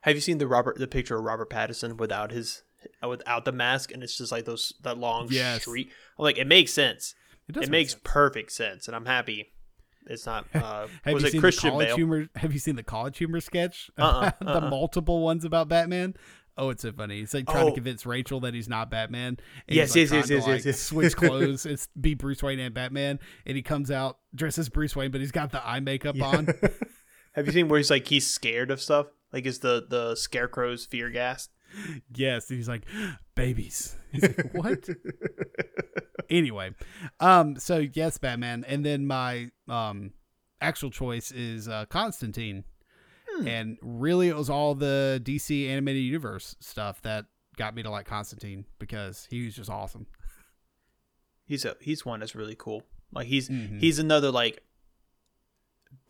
[0.02, 2.62] Have you seen the Robert the picture of Robert Pattinson without his
[3.06, 5.62] without the mask, and it's just like those that long Yes.
[5.62, 5.88] streak?
[6.18, 7.14] I'm like, it makes sense.
[7.50, 8.02] does It make makes sense.
[8.04, 9.52] perfect sense, and I'm happy.
[10.08, 10.46] It's not.
[10.54, 11.96] Uh, Have was you it seen Christian the college Bale?
[11.96, 12.28] humor?
[12.36, 13.90] Have you seen the college humor sketch?
[13.98, 14.70] Uh-uh, about the uh-uh.
[14.70, 16.14] multiple ones about Batman.
[16.56, 17.20] Oh, it's so funny.
[17.20, 17.74] He's like trying to Oh.
[17.74, 19.36] convince Rachel that he's not Batman.
[19.68, 20.80] and Yes, he's, yes, like, yes, yes, to, yes, like, yes.
[20.80, 21.66] Switch clothes.
[21.66, 25.20] It's be Bruce Wayne and Batman, and he comes out dressed as Bruce Wayne, but
[25.20, 26.48] he's got the eye makeup on.
[27.34, 29.06] Have you seen where he's like he's scared of stuff?
[29.32, 31.48] Like is the the scarecrow's fear gas?
[32.14, 32.82] yes, he's like,
[33.36, 33.94] babies.
[34.10, 34.88] He's like, what?
[36.30, 36.70] Anyway,
[37.20, 40.12] um, so yes, Batman, and then my um
[40.60, 42.64] actual choice is uh, Constantine,
[43.36, 43.46] Hmm.
[43.48, 47.26] and really it was all the DC animated universe stuff that
[47.56, 50.06] got me to like Constantine because he was just awesome.
[51.44, 52.82] He's a he's one that's really cool.
[53.12, 53.80] Like he's Mhm.
[53.80, 54.62] he's another like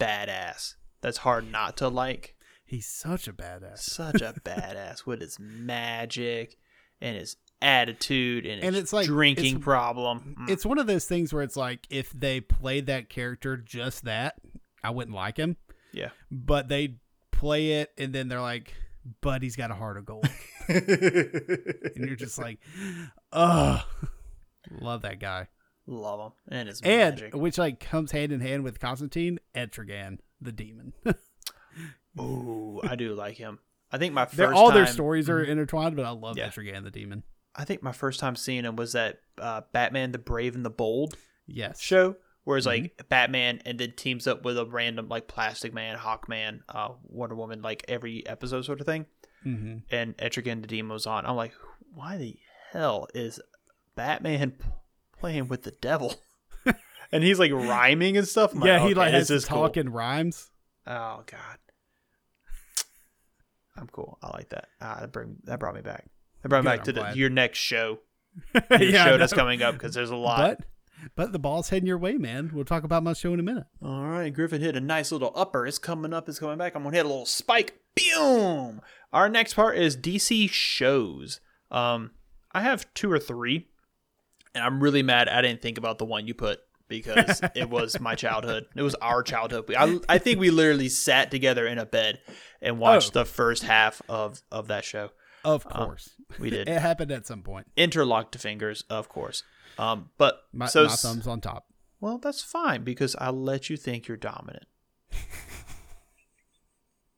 [0.01, 2.35] badass that's hard not to like.
[2.65, 3.79] He's such a badass.
[3.79, 6.59] Such a badass with his magic
[7.01, 10.37] and his attitude and, And his it's like- drinking it's- problem.
[10.41, 10.51] Mm.
[10.51, 14.37] It's one of those things where it's like if they played that character just that,
[14.83, 15.57] I wouldn't like him.
[15.93, 16.11] yeah.
[16.31, 16.95] But they
[17.33, 18.75] play it and then they're like,
[19.21, 20.29] but he's got a heart of gold.
[20.69, 22.59] and you're just like,
[23.33, 23.81] ugh.
[24.81, 25.49] Love that guy.
[25.87, 27.35] Love him and his And magic.
[27.35, 30.93] which like comes hand in hand with Constantine, Etrigan, the demon.
[32.21, 33.59] Ooh, I do like him.
[33.91, 36.49] I think my 1st They're, all their stories are intertwined, but I love Yeah.
[36.51, 37.23] Etrigan, the demon.
[37.59, 40.71] I think my first time seeing him was that uh, Batman the Brave and the
[40.71, 41.81] Bold Yes.
[41.81, 42.83] show, where it's Mm-hmm.
[42.85, 47.35] like Batman and then teams up with a random like Plastic Man, Hawkman, uh, Wonder
[47.35, 49.07] Woman, like every episode sort of thing.
[49.43, 51.27] hmm And Etrigan the Demon was on.
[51.27, 51.53] I'm like,
[51.93, 52.37] why the
[52.73, 53.41] hell is
[53.97, 54.65] Batman p-
[55.19, 56.15] playing with the devil?
[57.13, 58.55] and he's like rhyming and stuff.
[58.55, 59.69] I'm Yeah, he okay, like has this is cool.
[59.91, 60.51] rhymes.
[60.87, 61.59] Oh God,
[63.77, 64.19] I'm cool.
[64.23, 64.69] I like that.
[64.81, 66.07] Ah, that bring that brought me back.
[66.49, 68.01] That brought Good, back I'm to the, your next show.
[68.71, 70.59] Your Yeah, show that's coming up because there's a lot.
[70.59, 70.67] But
[71.17, 72.51] but the ball's heading your way, man.
[72.53, 73.67] We'll talk about my show in a minute.
[73.83, 75.67] All right, Griffin hit a nice little upper.
[75.67, 76.29] It's coming up.
[76.29, 76.75] It's coming back.
[76.75, 77.81] I'm gonna hit a little spike.
[78.15, 78.81] Boom.
[79.13, 81.41] Our next part is DC shows.
[81.71, 82.13] Um,
[82.53, 83.69] I have two or three,
[84.55, 87.99] and I'm really mad I didn't think about the one you put because it was
[88.01, 88.67] my childhood.
[88.77, 89.73] It was our childhood.
[89.77, 92.21] I, I think we literally sat together in a bed
[92.63, 93.21] and watched Oh.
[93.21, 95.11] the first half of of that show.
[95.45, 96.11] Of Um, course.
[96.39, 97.67] We did it happened at some point.
[97.77, 99.43] interlocked fingers, of course.
[99.79, 101.67] Um, but My, so my thumb's on top.
[102.01, 104.67] well, that's fine because I let you think you're dominant.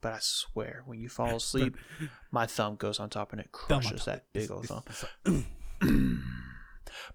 [0.01, 1.77] but I swear, when you fall asleep,
[2.31, 5.47] my thumb goes on top and it crushes that big old thumb.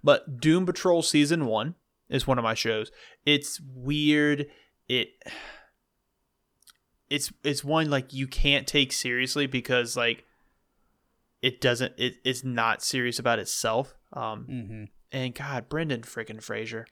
[0.03, 1.76] But Doom Patrol season one
[2.10, 2.91] is one of my shows.
[3.26, 4.47] It's weird.
[4.88, 5.10] It
[7.10, 10.24] it's it's one like you can't take seriously because like
[11.41, 13.95] it doesn't it, it's not serious about itself.
[14.13, 14.88] Um Mhm.
[15.11, 16.86] and God, Brendan freaking Fraser.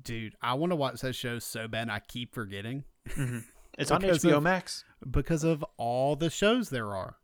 [0.00, 1.88] Dude, I want to watch that show so bad.
[1.90, 2.84] I keep forgetting
[3.78, 4.84] It's on HBO of- Max.
[5.10, 7.16] because of all the shows there are.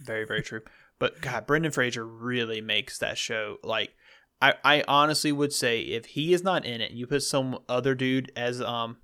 [0.00, 0.60] Very, very true.
[0.98, 3.94] But God, Brendan Fraser really makes that show like
[4.42, 7.94] I, I honestly would say if he is not in it, you put some other
[7.94, 8.98] dude as um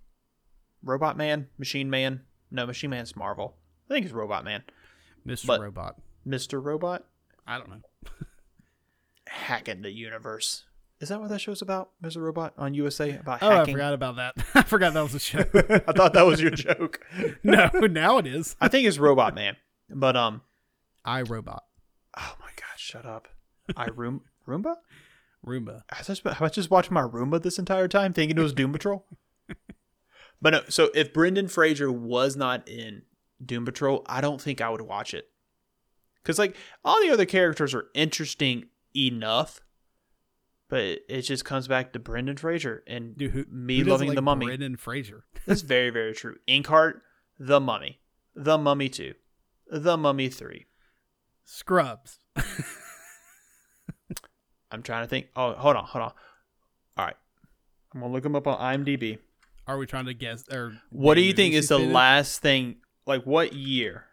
[0.82, 2.22] Robot Man, Machine Man.
[2.50, 3.56] No, Machine Man's Marvel.
[3.88, 4.62] I think it's Robot Man.
[5.26, 5.46] Mr.
[5.46, 5.96] But- Robot.
[6.26, 6.62] Mr.
[6.62, 7.06] Robot
[7.50, 7.80] I don't know.
[9.26, 10.64] hacking the universe.
[11.00, 11.90] Is that what that show's about?
[12.00, 12.22] Mr.
[12.22, 14.34] Robot on USA about Oh, I forgot about that.
[14.54, 15.38] I forgot that was a show.
[15.54, 17.00] I thought that was your joke.
[17.42, 18.54] no, now it is.
[18.60, 19.56] I think it's Robot Man.
[19.88, 20.42] But um
[21.04, 21.64] I Robot.
[22.16, 23.26] oh my god, shut up.
[23.76, 24.76] I room Roomba?
[25.44, 25.82] Roomba.
[25.90, 29.06] I just, I just watched my Roomba this entire time thinking it was Doom Patrol?
[30.40, 33.02] but no, so if Brendan Fraser was not in
[33.44, 35.30] Doom Patrol, I don't think I would watch it.
[36.22, 39.60] Because, like, all the other characters are interesting enough,
[40.68, 44.16] but it, just comes back to Brendan Fraser and Dude, who, me who loving like
[44.16, 44.46] the mummy.
[44.46, 45.24] Brendan Fraser.
[45.46, 46.36] That's very, very true.
[46.48, 47.00] Inkheart,
[47.38, 48.00] The Mummy,
[48.34, 49.14] The Mummy 2,
[49.70, 50.66] The Mummy 3.
[51.44, 52.20] Scrubs.
[54.70, 55.28] I'm trying to think.
[55.34, 56.12] Oh, hold on, hold on.
[56.96, 57.16] All right.
[57.92, 59.18] I'm going to look him up on IMDb.
[59.66, 60.44] Are we trying to guess?
[60.52, 61.94] Or What do you think is the he's been in?
[61.94, 62.76] last thing?
[63.06, 64.04] Like, what year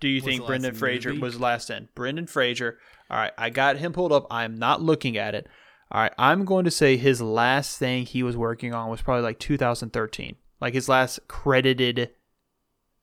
[0.00, 1.88] do you think Brendan last Fraser was last in?
[1.94, 2.78] Brendan Fraser.
[3.10, 4.26] All right, I got him pulled up.
[4.30, 5.48] I'm not looking at it.
[5.90, 9.22] All right, I'm going to say his last thing he was working on was probably
[9.22, 12.10] like 2013, like his last credited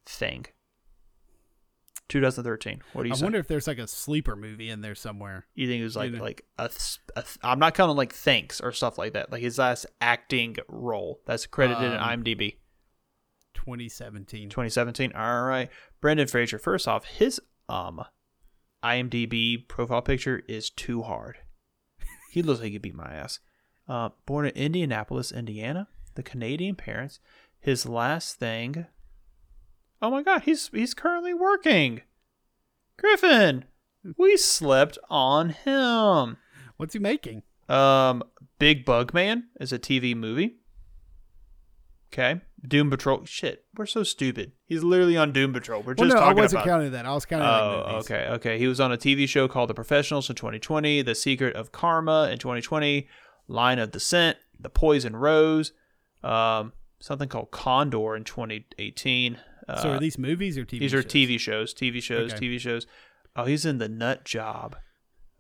[0.06, 0.46] thing.
[2.08, 2.82] 2013.
[2.93, 3.18] What do you say?
[3.18, 3.26] I say?
[3.26, 5.48] wonder if there's like a sleeper movie in there somewhere.
[5.56, 6.24] you think it was like you know.
[6.24, 9.32] like a, th- a th- I'm not counting like thanks or stuff like that.
[9.32, 12.58] Like his last acting role that's credited in Um, IMDb.
[13.56, 14.49] 2017.
[14.49, 15.14] 2017.
[15.14, 15.70] All right.
[16.01, 16.60] Brendan Fraser.
[16.60, 18.03] First off, his um
[18.84, 21.38] IMDb profile picture is too hard.
[22.32, 23.39] He looks like he beat my ass.
[23.88, 27.20] Uh, born in Indianapolis, Indiana, the Canadian parents.
[27.60, 28.86] His last thing.
[30.01, 32.01] Oh my God, he's he's currently working.
[32.97, 33.66] Griffin,
[34.18, 36.38] we slept on him.
[36.78, 37.43] What's he making?
[37.68, 38.24] Um,
[38.60, 40.58] Big Bug Man is a TV movie.
[42.14, 42.41] Okay.
[42.68, 43.24] Doom Patrol.
[43.26, 44.51] Shit, we're so stupid.
[44.66, 45.82] He's literally on Doom Patrol.
[45.82, 46.66] We're Well, just no, I talking wasn't about.
[46.72, 47.05] counting that.
[47.05, 48.11] I was counting Oh, like movies.
[48.11, 48.57] okay, okay.
[48.59, 52.30] He was on a TV show called The Professionals in 2020, The Secret of Karma
[52.32, 53.07] in 2020,
[53.47, 55.72] Line of Descent, The Poison Rose,
[56.24, 59.38] um, something called Condor in 2018.
[59.68, 60.80] Uh, So are these movies or TV?
[60.80, 61.11] these are shows?
[61.11, 62.47] TV shows, TV shows, Okay.
[62.47, 62.88] TV shows.
[63.36, 64.78] Oh, he's in The Nut Job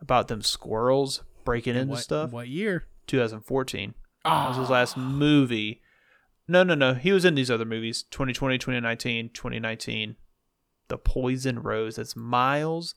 [0.01, 2.31] about them squirrels breaking into what, stuff.
[2.31, 2.85] What year?
[3.07, 3.93] 2014.
[4.23, 4.73] That was his Ah.
[4.73, 5.81] last movie.
[6.47, 6.93] No, no, no.
[6.93, 10.15] He was in these other movies 2020, 2019, 2019.
[10.87, 11.95] The Poison Rose.
[11.95, 12.95] That's Miles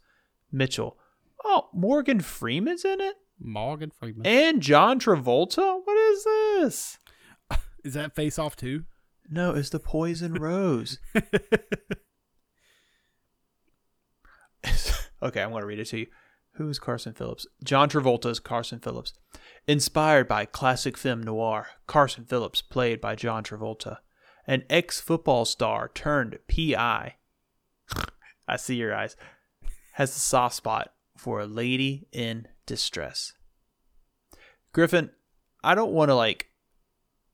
[0.52, 0.98] Mitchell.
[1.44, 3.16] Oh, Morgan Freeman's in it?
[3.40, 4.26] Morgan Freeman.
[4.26, 5.80] And John Travolta?
[5.84, 6.98] What is this?
[7.84, 8.84] Is that Face Off too?
[9.30, 10.98] No, it's The Poison Rose.
[15.22, 16.06] okay, I'm going to read it to you.
[16.58, 17.46] Who is Carson Phillips?
[17.62, 19.12] John Travolta's Carson Phillips.
[19.68, 23.98] Inspired by classic film noir, Carson Phillips, played by John Travolta,
[24.44, 27.14] an ex football star turned PI.
[28.48, 29.14] I see your eyes.
[29.92, 33.34] Has a soft spot for a lady in distress.
[34.72, 35.10] Griffin,
[35.62, 36.50] I don't want to, like,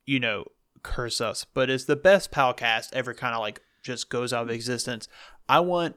[0.04, 0.44] you know,
[0.82, 4.50] curse us, but it's the best podcast ever kind of like just goes out of
[4.50, 5.08] existence.
[5.48, 5.96] I want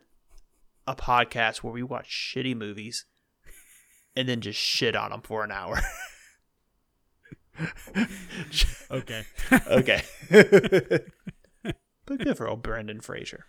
[0.88, 3.04] a podcast where we watch shitty movies
[4.18, 5.80] and then just shit on them for an hour.
[8.92, 9.24] Okay.
[9.68, 10.04] okay.
[10.30, 13.46] but good for old Brendan Fraser.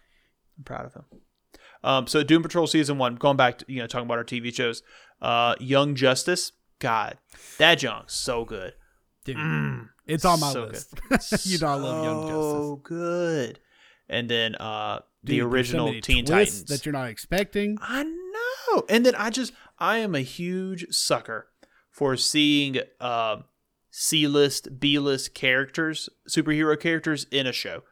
[0.57, 1.05] I'm proud of him.
[1.85, 4.53] Um, so Doom Patrol season one, going back to you know talking about our TV
[4.55, 4.83] shows,
[5.21, 6.53] uh, Young Justice.
[6.79, 7.19] God,
[7.59, 8.73] that junk's so good.
[9.25, 10.95] Dude, Mm, it's on my so list.
[11.47, 12.53] you know I love Young Justice.
[12.53, 13.61] So good.
[14.09, 16.65] And then uh, the Dude, so original many Teen Titans.
[16.65, 17.77] that you're not expecting.
[17.83, 18.85] I know.
[18.89, 21.49] And then I just I am a huge sucker
[21.91, 23.39] for seeing uh,
[23.91, 27.83] C-list, B-list characters, superhero characters in a show.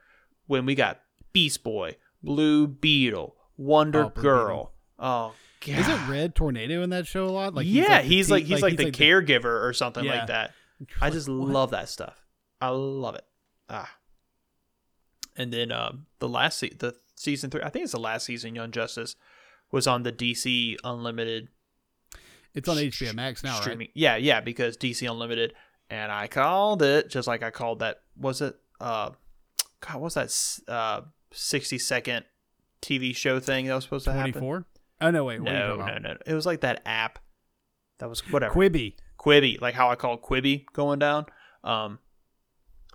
[0.46, 1.00] When we got
[1.32, 4.72] Beast Boy, Blue Beetle, Wonder Oh, Blue Girl.
[4.98, 5.34] Oh
[5.64, 5.78] god.
[5.78, 7.54] Is it Red Tornado in that show a lot?
[7.54, 10.18] Like yeah, he's like he's like, the the- caregiver or something Yeah.
[10.18, 10.52] like that.
[11.00, 11.48] I just What?
[11.48, 12.24] love that stuff.
[12.60, 13.24] I love it.
[13.68, 13.90] Ah.
[15.36, 18.54] And then um, the last se- the season three, I think it's the last season.
[18.54, 19.16] Young Justice
[19.72, 21.48] was on the DC Unlimited
[22.56, 23.62] It's on HBO Max now, right?
[23.62, 23.88] streaming.
[23.94, 25.52] Yeah, yeah, because DC Unlimited,
[25.90, 28.00] and I called it just like I called that.
[28.16, 28.56] Was it?
[28.80, 29.10] Uh,
[29.80, 30.32] God, Was that?
[30.72, 31.02] Uh,
[31.32, 32.24] sixty second
[32.82, 34.40] TV show thing that was supposed to Twenty happen?
[34.40, 34.64] four.
[35.00, 35.40] Oh no, wait.
[35.40, 36.16] what No, no, no.
[36.26, 37.18] It was like that app.
[37.98, 38.54] That was whatever.
[38.54, 38.94] Quibi.
[39.18, 41.26] Quibi, like how I called Quibi going down.
[41.64, 41.98] Um,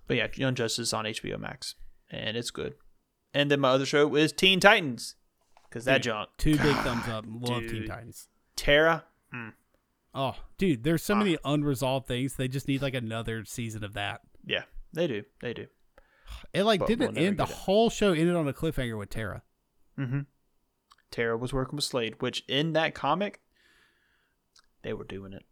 [0.07, 1.75] but yeah, Young Justice on HBO Max,
[2.09, 2.75] and it's good.
[3.33, 5.15] And then my other show is Teen Titans,
[5.69, 6.29] because that junk.
[6.37, 7.25] Two big thumbs up.
[7.27, 7.87] Love Teen dude.
[7.87, 8.27] Titans.
[9.31, 9.53] Terra,
[10.13, 11.19] Oh, dude, there's so Ah.
[11.19, 12.35] many unresolved things.
[12.35, 14.21] They just need like another season of that.
[14.45, 14.63] yeah,
[14.93, 15.67] they do, they do.
[16.53, 17.37] It like But didn't we'll end.
[17.37, 17.49] The it.
[17.49, 19.43] whole show ended on a cliffhanger with Terra.
[19.97, 20.21] Mm-hmm.
[21.11, 23.41] Terra was working with Slade, which in that comic,
[24.81, 25.45] they were doing it.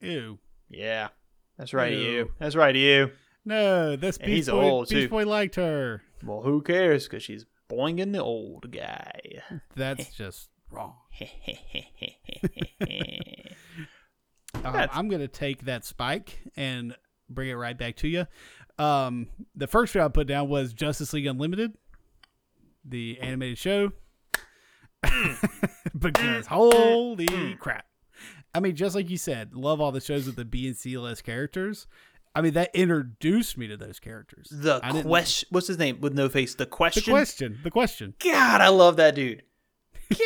[0.00, 0.38] Ew.
[0.68, 1.08] Yeah,
[1.58, 1.98] that's right, Ew.
[2.00, 2.32] you.
[2.38, 3.10] That's right, you.
[3.44, 5.08] No, this And Beast he's Boy, old, too.
[5.08, 6.02] Boy liked her.
[6.24, 7.04] Well, who cares?
[7.08, 9.20] Because she's boinging the old guy.
[9.76, 10.94] That's just wrong.
[14.54, 16.94] Uh, I'm gonna take that spike and
[17.28, 18.26] bring it right back to you.
[18.78, 21.72] Um, the first show I put down was Justice League Unlimited,
[22.84, 23.92] the animated show.
[25.98, 27.86] because holy crap!
[28.54, 30.96] I mean, just like you said, love all the shows with the B and C
[30.96, 31.86] list characters.
[32.34, 34.48] I mean, that introduced me to those characters.
[34.50, 35.48] the question.
[35.50, 36.54] What's his name with no face?
[36.54, 37.48] The question, The question.
[37.48, 37.60] question.
[37.64, 38.14] The question.
[38.20, 39.42] God, I love that dude.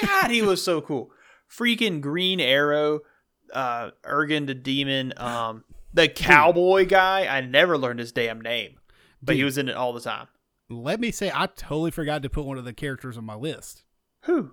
[0.03, 1.11] God, he was so cool.
[1.51, 3.01] Freaking Green Arrow,
[3.53, 7.27] uh, Etrigan the Demon, um, the cowboy guy.
[7.27, 8.79] I never learned his damn name,
[9.23, 10.29] but he was in it all the time.
[10.69, 13.85] Let me say, I totally forgot to put one of the characters on my list.
[14.23, 14.53] Who?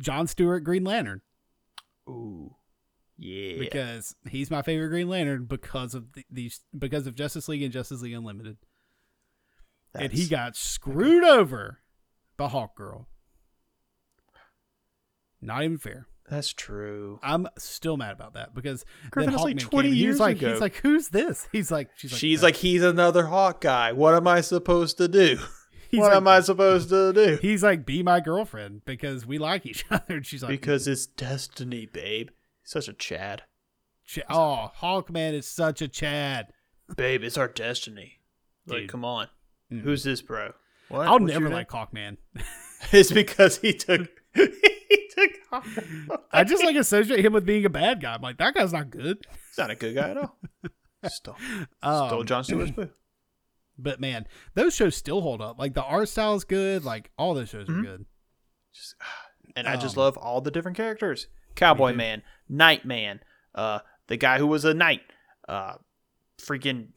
[0.00, 1.22] John Stewart, Green Lantern.
[2.08, 2.54] Ooh,
[3.18, 3.58] yeah.
[3.58, 7.72] because he's my favorite Green Lantern because of the, these because of Justice League and
[7.72, 8.56] Justice League Unlimited,
[9.94, 11.80] and he got screwed over
[12.36, 13.08] by Hawk Girl.
[15.40, 16.06] Not even fair.
[16.30, 17.20] That's true.
[17.22, 20.20] I'm still mad about that because Griffin, that's like Hawkman 20 came, he was years
[20.20, 20.50] like, ago.
[20.50, 21.48] He's like, who's this?
[21.52, 23.92] He's like, she's like, She's like, he's another Hawk guy.
[23.92, 25.38] What am I supposed to do?
[25.90, 27.38] he's what like, am I supposed to do?
[27.40, 30.16] He's like, be my girlfriend because we like each other.
[30.16, 32.28] And she's like, Because it's destiny, babe.
[32.62, 33.44] Such a Chad.
[34.04, 36.48] "Ch- oh, Hawkman is such a Chad.
[36.94, 38.18] Babe, it's our destiny.
[38.66, 39.28] Like, come on.
[39.72, 39.80] Mhm.
[39.80, 40.52] Who's this, bro?
[40.90, 41.06] What?
[41.06, 42.18] I'll What's never like Hawkman.
[42.92, 44.08] It's because he took
[44.90, 46.18] he took Arkham.
[46.32, 48.14] I just like associate him with being a bad guy.
[48.14, 49.26] I'm like, that guy's not good.
[49.48, 50.36] He's not a good guy at all.
[51.06, 51.36] Stole,
[51.82, 52.88] Um, stole John Stewart's boo.
[53.80, 55.56] But man, those shows still hold up.
[55.56, 56.84] Like the art style is good.
[56.84, 57.78] Like all those shows Mhm.
[57.78, 58.06] are good.
[58.74, 58.96] Just,
[59.56, 61.92] and I just Um, love all the different characters: Cowboy.
[61.94, 63.20] Man, Night Man,
[63.54, 63.78] uh,
[64.08, 65.02] the guy who was a knight,
[65.48, 65.74] uh,
[66.40, 66.88] freaking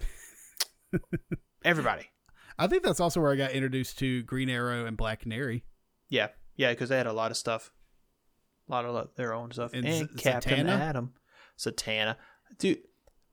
[1.63, 2.09] everybody.
[2.57, 5.63] I think that's also where I got introduced to Green Arrow and Black Canary.
[6.09, 7.71] Yeah, yeah, because they had a lot of stuff,
[8.71, 10.67] a lot of their own stuff, And and, Captain?
[10.67, 11.13] Atom,
[11.59, 12.15] Zatanna,
[12.57, 12.79] dude.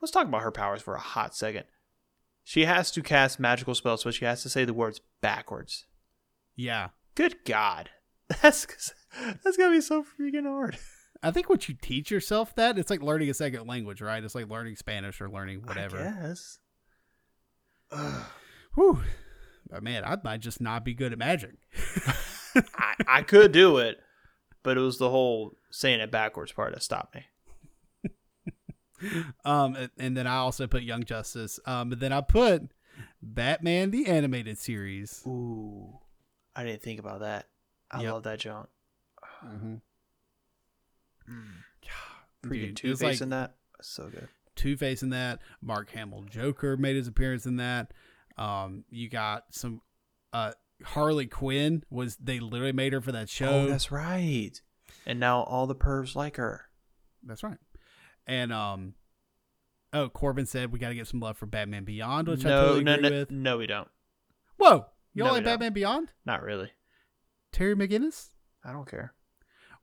[0.01, 1.65] Let's talk about her powers for a hot second.
[2.45, 5.87] She has to cast magical spells, but she has to say the words backwards.
[6.55, 6.89] Yeah.
[7.15, 7.91] Good God,
[8.43, 8.67] that's
[9.45, 10.79] that's gonna be so freaking hard.
[11.23, 14.23] I think once you teach yourself that, it's like learning a second language, right?
[14.23, 15.99] It's like learning Spanish or learning whatever.
[15.99, 16.59] Yes.
[18.75, 19.01] Whew.
[19.83, 21.57] Man, I might just not be good at magic.
[22.55, 23.99] I, I could do it,
[24.69, 27.25] but it was the whole saying it backwards part that stopped me.
[29.45, 31.59] Um, and- then I also put Young Justice.
[31.65, 32.65] Um, but then I put
[33.23, 35.23] Batman the animated series.
[35.27, 35.99] Ooh,
[36.55, 37.47] I didn't think about that.
[37.93, 38.13] I Yep.
[38.13, 38.69] love that junk.
[39.47, 39.75] Mm-hmm.
[42.51, 43.55] Dude, Two Face like in that.
[43.81, 44.29] So good.
[44.57, 45.41] Two Face in that.
[45.63, 47.93] Mark Hamill Joker made his appearance in that.
[48.37, 49.81] Um, you got some.
[50.33, 50.53] Uh,
[50.85, 53.49] Harley Quinn was they literally made her for that show.
[53.49, 54.61] Oh, that's right.
[55.07, 56.67] And now all the pervs like her.
[57.23, 57.59] That's right.
[58.27, 58.95] And um,
[59.93, 62.85] oh, Corbin said we got to get some love for Batman Beyond, which I totally
[62.85, 63.31] no, agree no, with.
[63.31, 63.89] no, we don't.
[64.57, 65.53] Whoa, you No, don't like don't.
[65.55, 66.13] Batman Beyond?
[66.25, 66.71] Not really.
[67.53, 68.31] Terry McGinnis?
[68.65, 69.15] I don't care.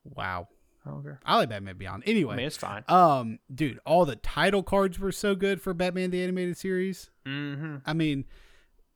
[0.04, 0.48] Wow,
[0.86, 1.20] I don't care.
[1.26, 2.04] I like Batman Beyond.
[2.06, 2.84] Anyway, I mean, it's fine.
[2.88, 7.10] um, dude, all the title cards were so good for Batman the animated series.
[7.26, 7.78] Mm-hmm.
[7.86, 8.26] I mean,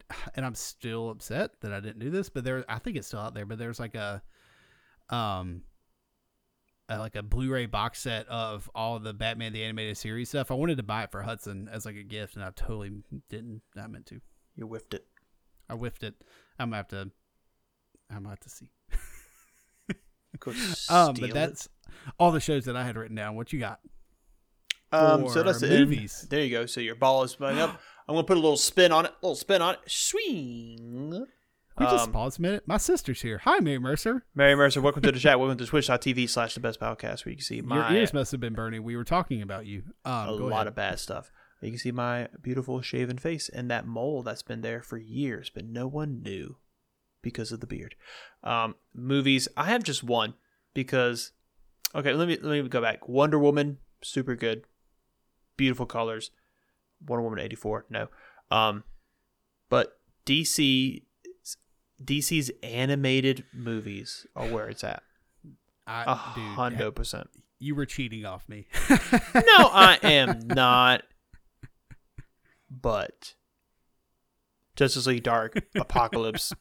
[0.36, 3.20] and I'm still upset that I didn't do this, but there, I think it's still
[3.20, 3.46] out there.
[3.46, 4.22] But there's like a,
[5.10, 5.64] um,
[6.90, 10.52] a, like a Blu-ray box set of all the Batman the animated series stuff.
[10.52, 12.92] I wanted to buy it for Hudson as like a gift, and I totally
[13.30, 13.62] didn't.
[13.78, 14.22] I meant to.
[14.56, 15.06] You whiffed it.
[15.70, 16.16] I whiffed it.
[16.58, 17.12] I'm gonna have to.
[18.10, 18.72] I'm gonna have to see.
[20.90, 21.70] Um, but that's
[22.18, 23.36] all the shows that I had written down.
[23.36, 23.80] What you got?
[24.92, 24.96] It.
[24.96, 25.30] um.
[25.30, 26.28] So that's movies.
[26.30, 26.66] There you go.
[26.66, 27.80] So your ball is going up.
[28.08, 29.12] I'm gonna put a little spin on it.
[29.12, 29.80] A little spin on it.
[29.86, 31.26] Swing.
[31.78, 32.64] We just Um, pause a minute.
[32.68, 33.38] My sister's here.
[33.46, 34.26] Hi, Mary Mercer.
[34.36, 35.40] Mary Mercer, welcome to the chat.
[35.40, 38.42] Welcome to twitch.tv slash the best podcast where you can see Your ears must have
[38.42, 38.84] been burning.
[38.84, 39.84] We were talking about you.
[40.04, 40.68] Um, a lot ahead.
[40.68, 41.32] of bad stuff.
[41.62, 45.50] You can see my beautiful shaven face and that mole that's been there for years,
[45.54, 46.58] but no one knew
[47.22, 47.96] because of the beard.
[48.44, 50.34] Um, movies, I have just one
[50.74, 51.32] because
[51.96, 53.08] okay, let me let me go back.
[53.08, 54.64] Wonder Woman, super good,
[55.60, 56.32] beautiful colors.
[57.06, 58.08] Wonder Woman eighty four, no,
[58.50, 58.84] um,
[59.70, 61.04] but DC.
[62.02, 65.04] DC's animated movies are where it's at.
[65.86, 67.28] I, A hundred percent.
[67.60, 68.68] you were cheating off me.
[69.36, 71.04] No, I am not.
[72.70, 73.34] But
[74.78, 76.54] Justice League Dark, Apocalypse,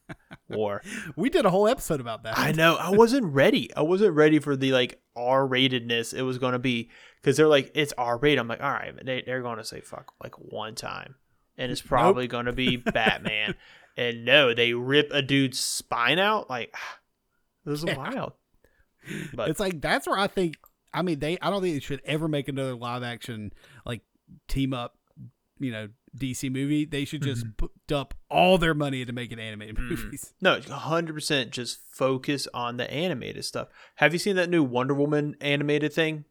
[0.49, 0.83] War.
[1.15, 2.37] we did a whole episode about that.
[2.37, 2.75] I know.
[2.75, 3.73] I wasn't ready.
[3.77, 6.91] I wasn't ready for the like R ratedness it was going to be
[7.21, 8.39] because they're like it's R rated.
[8.39, 11.15] I'm like, all right, but they they're going to say fuck like one time,
[11.57, 13.55] and it's probably going to be Batman.
[13.97, 16.49] And no, they rip a dude's spine out.
[16.49, 16.75] Like
[17.65, 17.97] this is Yeah.
[17.97, 18.33] wild.
[19.35, 20.57] But it's like that's where I think.
[20.93, 21.39] I mean, they.
[21.41, 23.53] I don't think they should ever make another live action
[23.87, 24.03] like
[24.49, 24.97] team up.
[25.59, 26.85] You know, DC movie.
[26.85, 29.89] They should just put, dump all their money into making animated Mhm.
[29.91, 30.33] movies.
[30.41, 33.69] No, 100% just focus on the animated stuff.
[33.97, 36.25] Have you seen that new Wonder Woman animated thing?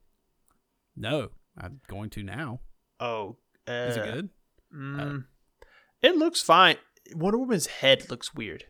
[0.98, 2.62] No, I'm going to now.
[3.00, 3.38] Oh,
[3.68, 4.30] uh, Is it good?
[4.76, 5.26] mm,
[6.02, 6.78] It looks fine.
[7.14, 8.66] Wonder Woman's head looks weird.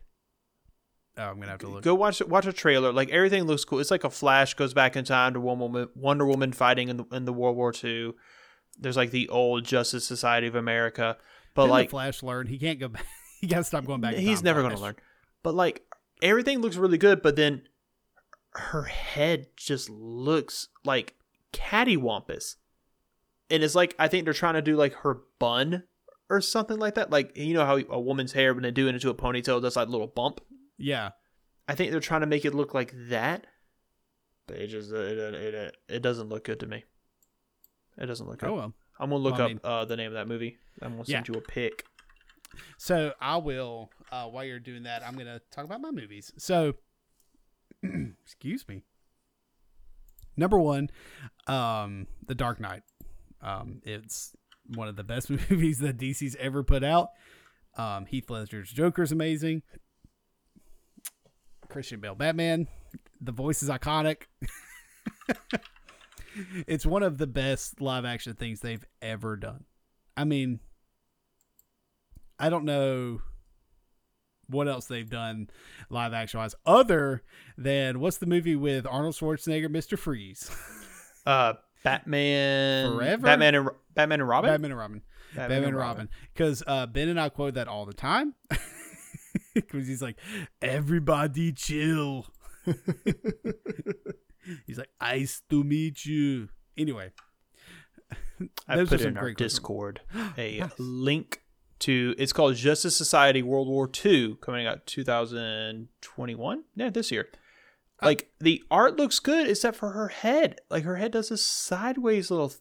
[1.16, 1.82] Oh, I'm gonna have to look.
[1.82, 2.92] Go watch watch a trailer.
[2.92, 3.80] Like everything looks cool.
[3.80, 6.98] It's like a Flash goes back in time to Wonder Woman, Wonder Woman fighting in
[6.98, 8.12] the in the World War II.
[8.78, 11.16] There's like the old Justice Society of America,
[11.56, 13.04] but Didn't the like Flash learn he can't go back.
[13.40, 14.14] he got to stop going back.
[14.14, 14.74] he's never Flash.
[14.76, 14.96] to learn.
[15.42, 15.82] But like
[16.22, 17.62] everything looks really good, but then
[18.52, 21.16] her head just looks like
[21.52, 22.56] cattywampus.
[23.50, 25.84] And it's like I think they're trying to do like her bun
[26.28, 27.10] or something like that.
[27.10, 29.76] Like you know how a woman's hair when they do it into a ponytail does
[29.76, 30.40] like a little bump.
[30.76, 31.10] Yeah,
[31.66, 33.46] I think they're trying to make it look like that.
[34.46, 36.84] But it just it it, it, it doesn't look good to me.
[37.96, 38.50] It doesn't look good.
[38.50, 38.74] Oh well.
[39.00, 40.58] I'm gonna look Well, I up mean- uh, the name of that movie.
[40.82, 41.34] I'm gonna send Yeah.
[41.34, 41.84] you a pic.
[42.78, 43.90] So I will.
[44.10, 46.32] Uh, while you're doing that, I'm gonna talk about my movies.
[46.38, 46.74] So,
[48.24, 48.82] excuse me.
[50.38, 50.88] Number one,
[51.48, 52.82] um, The Dark Knight.
[53.42, 54.34] Um, it's
[54.74, 57.08] one of the best movies that DC's ever put out.
[57.76, 59.62] Um, Heath Ledger's Joker is amazing.
[61.68, 62.68] Christian Bale Batman,
[63.20, 64.22] The voice is iconic.
[66.66, 69.64] it's one of the best live action things they've ever done.
[70.16, 70.60] I mean,
[72.38, 73.20] I don't know
[74.48, 75.48] what else they've done
[75.90, 77.22] live action wise other
[77.56, 79.98] than what's the movie with Arnold Schwarzenegger, Mr.
[79.98, 80.50] Freeze?
[81.26, 83.22] Uh, Batman Forever?
[83.22, 84.50] Batman and Batman and Robin.
[84.50, 85.02] Batman and Robin.
[85.36, 86.08] Batman, and Robin.
[86.32, 88.34] Because uh, Ben and I quote that all the time.
[89.54, 90.16] Because he's like,
[90.62, 92.26] everybody chill.
[94.66, 96.48] he's like, nice to meet you.
[96.76, 97.10] Anyway,
[98.68, 99.32] I put in our.
[99.32, 100.00] Discord
[100.38, 100.70] a Nice.
[100.78, 101.42] link
[101.80, 102.14] to.
[102.18, 106.64] It's called Justice Society World War II, coming out 2021.
[106.76, 107.28] Yeah, this year.
[108.02, 110.60] Uh, Like the art looks good, except for her head.
[110.70, 112.52] Like her head does this sideways little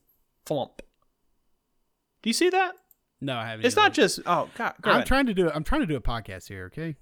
[0.46, 0.82] flump.
[2.22, 2.74] Do you see that?
[3.22, 3.66] No, I haven't.
[3.66, 3.82] It's either.
[3.82, 4.20] not just.
[4.26, 5.08] Oh God, go I'm ahead.
[5.08, 5.50] trying to do.
[5.50, 6.66] I'm trying to do a podcast here.
[6.74, 6.96] Okay.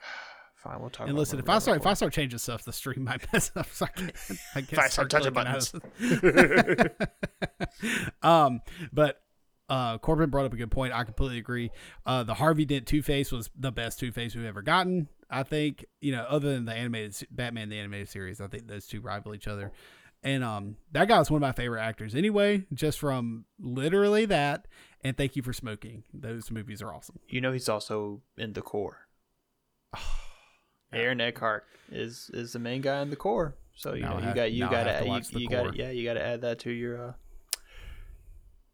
[0.56, 1.08] Fine, we'll talk.
[1.08, 3.68] And listen, if I start, if I start changing stuff, the stream might mess up.
[3.72, 4.12] So I can't.
[4.54, 5.72] I If I start touching buttons.
[8.22, 8.60] um,
[8.92, 9.20] but
[9.68, 10.92] uh, Corbin brought up a good point.
[10.92, 11.70] I completely agree.
[12.04, 15.08] Uh, the Harvey Dent Two Face was the best Two Face we've ever gotten.
[15.28, 18.86] I think you know, other than the animated Batman the animated series, I think those
[18.86, 19.72] two rival each other.
[20.22, 24.66] And um, that guy was one of my favorite actors anyway, just from literally that.
[25.04, 26.02] And thank you for smoking.
[26.12, 27.20] Those movies are awesome.
[27.28, 29.06] You know, he's also in the core.
[30.92, 33.54] Aaron Eckhart is is the main guy in the core.
[33.74, 35.48] So you Now know you have- got you got to to watch the you, you
[35.50, 37.12] got yeah you got to add that to your uh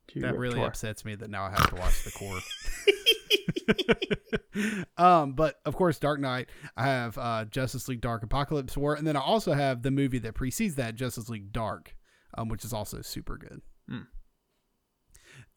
[0.08, 0.68] to That really repertoire.
[0.68, 2.40] upsets me that now I have to watch the core.
[4.98, 6.48] um, but of course, Dark Knight.
[6.76, 10.18] I have uh, Justice League Dark Apocalypse War, and then I also have the movie
[10.18, 11.96] that precedes that, Justice League Dark,
[12.36, 13.62] um, which is also super good.
[13.88, 14.02] Hmm.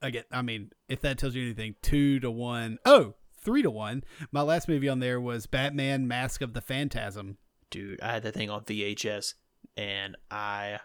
[0.01, 2.79] Again, I mean, if that tells you anything, two to one.
[2.85, 4.03] Oh, three to one.
[4.31, 7.37] My last movie on there was Batman: Mask of the Phantasm.
[7.69, 9.33] Dude, I had that thing on VHS
[9.75, 10.79] and I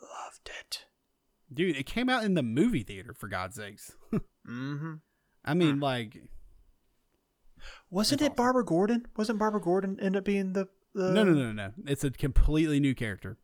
[0.00, 0.84] loved it.
[1.52, 3.92] Dude, it came out in the movie theater for God's sakes.
[4.48, 4.94] Mm-hmm.
[5.44, 6.16] I mean, like,
[7.90, 8.36] Wasn't it awesome.
[8.36, 9.06] Barbara Gordon?
[9.16, 11.70] Wasn't Barbara Gordon end up being the, the no, no, no, no, no.
[11.86, 13.36] It's a completely new character.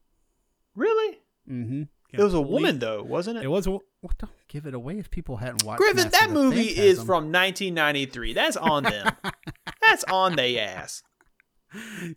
[0.75, 1.19] Really?
[1.49, 1.83] Mm-hmm.
[2.13, 3.45] It was a woman though, wasn't it?
[3.45, 3.71] It was a.
[3.73, 3.83] Well,
[4.19, 5.81] don't give it away if people hadn't watched.
[5.81, 8.33] Griffin, that movie is from 1993.
[8.33, 9.13] That's on them.
[9.83, 11.03] That's on they ass.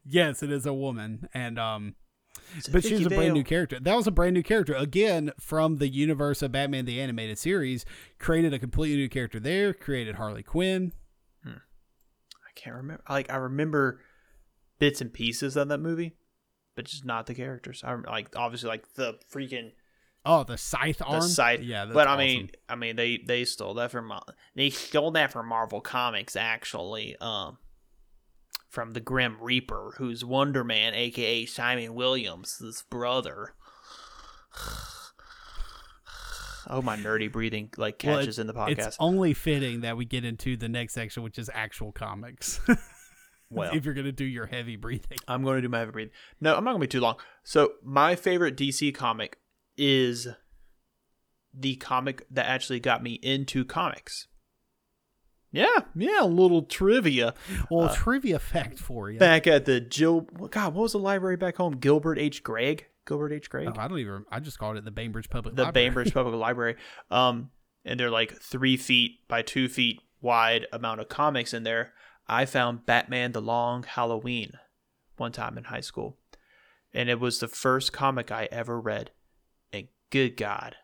[0.06, 1.96] Yes, it is a woman, and um,
[2.72, 3.80] but she's a brand new character.
[3.80, 7.86] That was a brand new character again from the universe of Batman the animated series.
[8.20, 9.74] Created a completely new character there.
[9.74, 10.94] Created Harley Quinn.
[11.46, 13.04] I can't remember.
[13.10, 14.02] Like I remember
[14.80, 16.16] bits and pieces of that movie,
[16.76, 17.84] but just not the characters.
[17.86, 19.72] I like obviously like the freaking
[20.26, 21.22] Oh, the scythe arm.
[21.22, 21.62] the scythe.
[21.62, 22.18] Yeah, but I awesome.
[22.20, 24.12] mean, I mean they they stole that from
[24.56, 27.16] they stole that from Marvel Comics actually.
[27.22, 27.58] Um,
[28.70, 33.54] from the Grim Reaper, who's Wonder Man, aka Simon Williams' his brother.
[36.72, 38.88] Oh, my nerdy breathing like Well, catches it- in the podcast.
[38.88, 42.60] It's only fitting that we get into the next section, which is actual comics.
[43.52, 45.18] Well, if you're gonna do your heavy breathing.
[45.28, 46.14] I'm going to do my heavy breathing.
[46.40, 47.16] No, I'm not going to be too long.
[47.44, 49.40] So, my favorite DC comic
[49.76, 50.28] is
[51.52, 54.28] the comic that actually got me into comics.
[55.52, 57.34] Yeah, yeah, a little trivia.
[57.72, 59.18] Well, Uh, trivia fact for you.
[59.20, 61.74] Back at the Jill, God, what was the library back home?
[61.78, 62.44] Gilbert H.
[62.44, 62.86] Gregg.
[63.08, 63.50] Gilbert H.
[63.50, 63.68] Gregg.
[63.68, 64.26] Oh, I don't even.
[64.32, 65.88] I just called it the Bainbridge Public the Library.
[65.88, 66.76] Bainbridge Public Library.
[67.10, 67.50] Um,
[67.84, 71.94] and they're like three feet by two feet wide amount of comics in there.
[72.28, 74.52] I found Batman: The Long Halloween
[75.18, 76.18] one time in high school,
[76.94, 79.10] and it was the first comic I ever read.
[79.74, 80.76] And good God,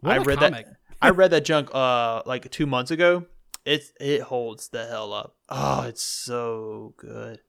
[0.00, 0.66] What I read comic.
[0.66, 0.76] that.
[1.02, 3.26] I read that junk uh like two months ago.
[3.66, 5.36] It it holds the hell up.
[5.48, 7.40] Oh, it's so good.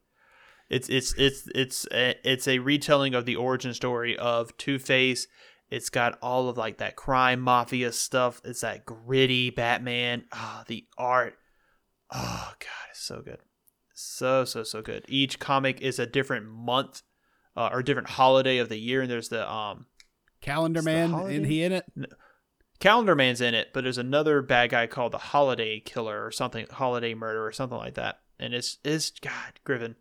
[0.68, 5.28] It's it's it's it's a, it's a retelling of the origin story of Two Face.
[5.70, 8.42] It's got all of like that crime mafia stuff.
[8.44, 10.24] It's that gritty Batman.
[10.32, 11.34] Ah, the art.
[12.12, 13.38] Oh god, it's so good.
[13.94, 15.04] So so so good.
[15.08, 17.02] Each comic is a different month
[17.56, 19.86] uh, or different holiday of the year, and there's the um
[20.40, 21.36] Calendar It's the Man, holiday?
[21.36, 21.84] and he in it.
[22.80, 26.66] Calendar Man's in it, but there's another bad guy called the Holiday Killer or something,
[26.70, 28.20] Holiday Murder or something like that.
[28.38, 29.96] And it's it's God, Griffin,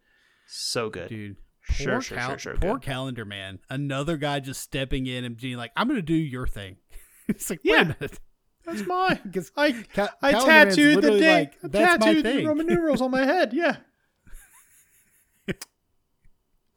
[0.48, 1.10] so good.
[1.10, 1.38] Dude.
[1.70, 2.84] Sure, poor sure, cal- sure, sure, Poor good.
[2.84, 3.60] Calendar Man.
[3.70, 6.78] Another guy just stepping in and being like, "I'm gonna do your thing."
[7.28, 7.82] it's like, wait Yeah.
[7.82, 8.20] a minute.
[8.66, 9.20] That's mine.
[9.26, 12.46] Because I Ca- I tattooed the dang, like, I tattooed the.
[12.46, 13.54] Roman numerals on my head.
[13.54, 13.78] Yeah.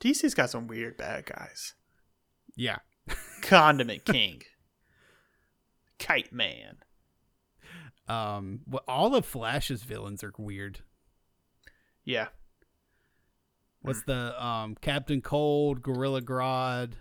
[0.01, 1.75] DC's got some weird bad guys.
[2.57, 2.79] yeah.
[3.43, 4.43] Condiment King,
[6.01, 6.79] Kite Man.
[8.09, 8.61] Um.
[8.67, 10.81] Well, all of Flash's villains are weird.
[12.05, 12.29] Yeah.
[13.83, 16.95] What's the um Captain Cold, Gorilla Grodd,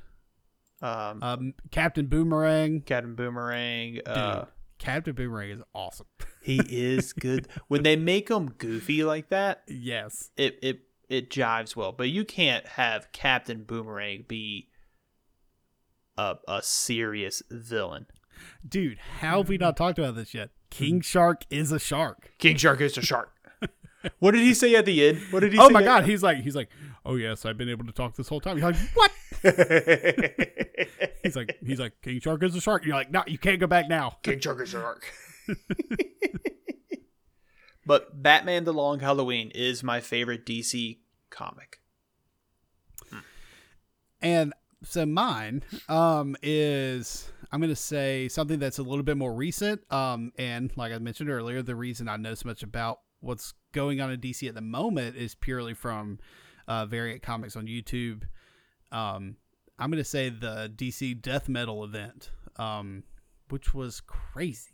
[0.81, 2.81] Um, um Captain Boomerang?
[2.81, 3.93] Captain Boomerang.
[3.95, 4.45] Dude, Uh,
[4.77, 6.05] Captain Boomerang is awesome.
[6.43, 7.47] he is good.
[7.67, 10.29] when they make him goofy like that, yes.
[10.37, 11.91] it it it jives well.
[11.91, 14.69] But you can't have Captain Boomerang be
[16.17, 18.05] a a serious villain.
[18.67, 20.49] Dude, how have we not talked about this yet?
[20.69, 22.31] King Shark is a shark.
[22.37, 23.33] King Shark is a shark.
[24.19, 25.19] what did he say at the end?
[25.31, 25.63] What did he say?
[25.63, 26.69] Oh my god, he's like he's like,
[27.05, 29.11] "Oh yes, I've been able to talk this whole time." You're like, "What?"
[31.23, 33.67] He's like he's like, "King Shark is a shark." You're like, "No, you can't go
[33.67, 35.11] back now." King Shark is a shark.
[37.85, 41.79] but Batman the Long Halloween is my favorite DC comic.
[44.21, 49.33] And so mine um is I'm going to say something that's a little bit more
[49.33, 53.53] recent um and like I mentioned earlier the reason I know so much about what's
[53.73, 56.19] going on in DC at the moment is purely from
[56.67, 58.23] uh Variant Comics on YouTube.
[58.91, 59.35] Um
[59.77, 63.03] I'm going to say the DC Death Metal event um
[63.49, 64.71] which was crazy.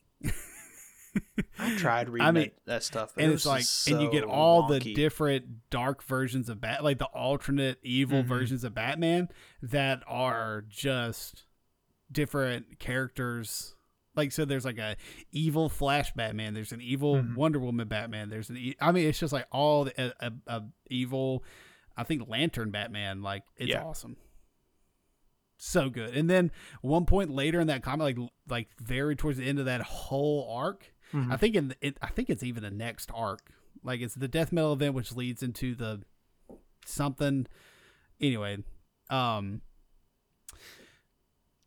[1.57, 4.23] I tried reading I mean, that, stuff, and it it's like just and you get
[4.25, 8.27] so all the different dark versions of bat like the alternate evil Mhm.
[8.27, 9.29] versions of batman
[9.61, 11.44] that are just
[12.15, 13.75] different characters
[14.15, 14.95] like so there's like a
[15.31, 17.35] evil flash batman there's an evil Mhm.
[17.35, 20.31] wonder woman batman there's an e- i mean it's just like all the a, a,
[20.47, 21.43] a evil
[21.97, 23.83] i think lantern batman like it's Yeah.
[23.83, 24.15] awesome
[25.57, 26.51] so good and then
[26.81, 30.49] one point later in that comic like like very towards the end of that whole
[30.51, 31.31] arc Mhm.
[31.31, 33.51] I think in the, it, I think it's even the next arc.
[33.83, 36.01] Like it's the death metal event, which leads into the
[36.83, 37.45] something.
[38.19, 38.57] Anyway,
[39.11, 39.61] um,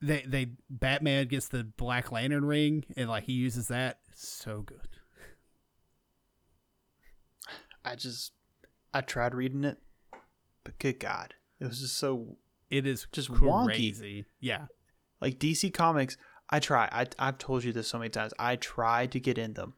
[0.00, 3.98] they they Batman gets the Black Lantern ring and like he uses that.
[4.14, 4.88] So good.
[7.84, 8.32] I just
[8.92, 9.78] I tried reading it,
[10.64, 12.36] but good God, it was just so
[12.70, 13.66] It is Just just wonky.
[13.66, 14.26] crazy.
[14.40, 14.66] Yeah,
[15.20, 16.16] like DC Comics.
[16.50, 16.88] I try.
[16.92, 18.32] I I've told you this so many times.
[18.38, 19.74] I try to get in them,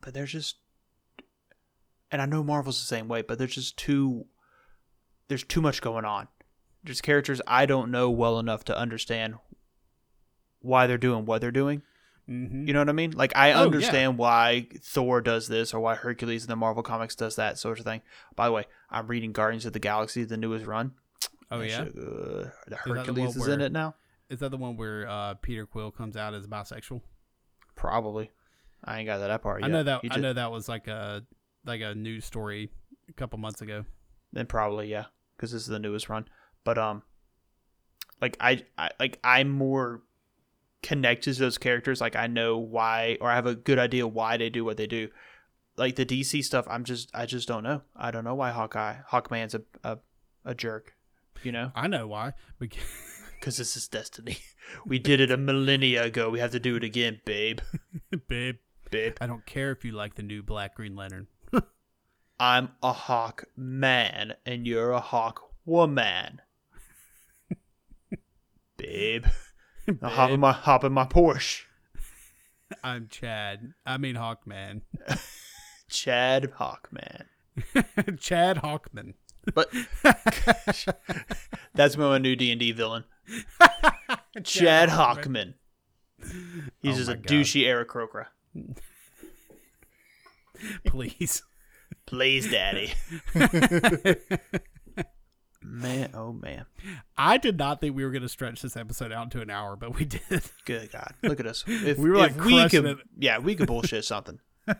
[0.00, 0.56] but there's just,
[2.10, 4.26] and I know Marvel's the same way, but there's just too.
[5.28, 6.28] There's too much going on.
[6.84, 9.34] There's characters I don't know well enough to understand
[10.60, 11.82] why they're doing what they're doing.
[12.28, 12.66] mm-hmm.
[12.66, 13.12] You know what I mean?
[13.12, 13.62] Like I Oh, yeah.
[13.62, 17.78] understand why Thor does this or why Hercules in the Marvel comics does that sort
[17.78, 18.02] of thing.
[18.36, 20.92] By the way, I'm reading Guardians of the Galaxy, the newest run.
[21.50, 23.94] Oh yeah, shit, uh, the the Hercules one is in it now.
[24.28, 27.00] is that the one where uh, Peter Quill comes out as bisexual?
[27.74, 28.30] Probably.
[28.84, 29.68] I ain't got that part yet.
[29.68, 30.02] I know that.
[30.02, 31.24] He I know that was like a
[31.64, 32.70] like a news story
[33.08, 33.84] a couple months ago.
[34.32, 35.06] Then probably yeah,
[35.36, 36.28] because this is the newest run.
[36.68, 37.02] But um,
[38.20, 40.02] like I, I like I'm more
[40.82, 41.98] connected to those characters.
[41.98, 44.86] Like I know why, or I have a good idea why they do what they
[44.86, 45.08] do.
[45.78, 47.80] Like the DC stuff, I'm just I just don't know.
[47.96, 49.98] I don't know why Hawkeye, Hawkman's a a,
[50.44, 50.94] a jerk.
[51.42, 52.34] You know, I know why.
[52.58, 52.84] Because
[53.40, 54.36] because this is destiny.
[54.84, 56.28] We did it a millennia ago.
[56.28, 57.60] We have to do it again, babe.
[58.28, 58.56] babe,
[58.90, 61.28] Babe, I don't care if you like the new Black Green Lantern.
[62.38, 66.42] I'm a Hawk man, and you're a Hawk woman.
[68.88, 69.26] Babe.
[70.00, 71.62] Now hop in my hop in my Porsche.
[72.82, 73.72] I'm Chad.
[73.86, 74.82] I mean Hawkman.
[75.90, 77.24] Chad Hawkman.
[78.18, 79.14] Chad Hawkman.
[79.54, 79.70] But
[81.74, 83.04] that's my new D and D villain.
[84.44, 85.54] Chad Hawkman.
[86.80, 87.26] He's Oh just a God.
[87.26, 88.26] douchey Eric Crocra.
[90.84, 91.42] Please.
[92.06, 92.92] Please, daddy.
[95.68, 96.64] Man, oh man.
[97.16, 99.76] I did not think we were going to stretch this episode out to an hour,
[99.76, 100.20] but we did.
[100.64, 101.14] Good God.
[101.22, 101.64] Look at us.
[101.66, 102.98] If We were, like, we could, it.
[103.18, 104.40] yeah, we could bullshit something.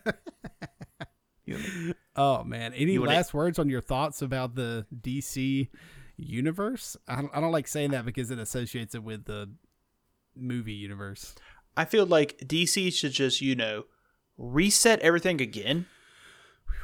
[1.47, 1.95] You and me.
[2.15, 2.75] Oh man!
[2.75, 5.69] Any You wanna- last words on your thoughts about the DC
[6.19, 6.95] universe?
[7.09, 9.51] I don't, I don't like saying that because it associates it with the
[10.37, 11.35] movie universe.
[11.75, 13.85] I feel like DC should just, you know,
[14.37, 15.87] reset everything again.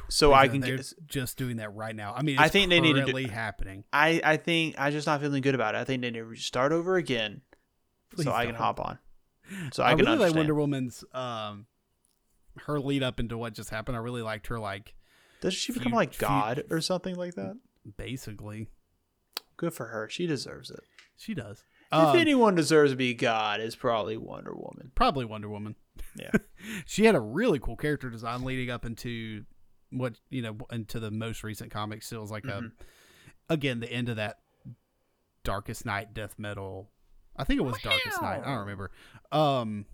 [0.09, 0.93] So I can get.
[1.07, 2.13] just doing that right now.
[2.15, 3.83] I mean, I think they need to do- happening.
[3.91, 5.79] I I think I'm just not feeling good about it.
[5.79, 7.41] I think they need to start over again,
[8.13, 8.99] Please so I can hop on.
[9.73, 10.35] So I, I, can really like.
[10.35, 11.65] Wonder Woman's um
[12.65, 13.97] her lead up into what just happened.
[13.97, 14.93] I really liked her like
[15.41, 17.55] Does she become few- like few- God or something like that?
[17.97, 18.67] basically
[19.57, 20.09] Good for her.
[20.09, 20.81] She deserves it.
[21.17, 21.63] she does.
[21.91, 24.91] if Um, anyone deserves to be God, it's probably Wonder Woman.
[24.95, 25.75] probably Wonder Woman.
[26.19, 26.31] Yeah.
[26.85, 29.45] she had a really cool character design leading up into
[29.91, 32.11] what you know into the most recent comics.
[32.11, 32.71] Was like Mhm.
[33.49, 34.39] a again the end of that
[35.43, 36.89] Darkest Night death metal.
[37.35, 38.41] I think it was Darkest Night.
[38.43, 38.91] I don't remember.
[39.31, 39.85] Um,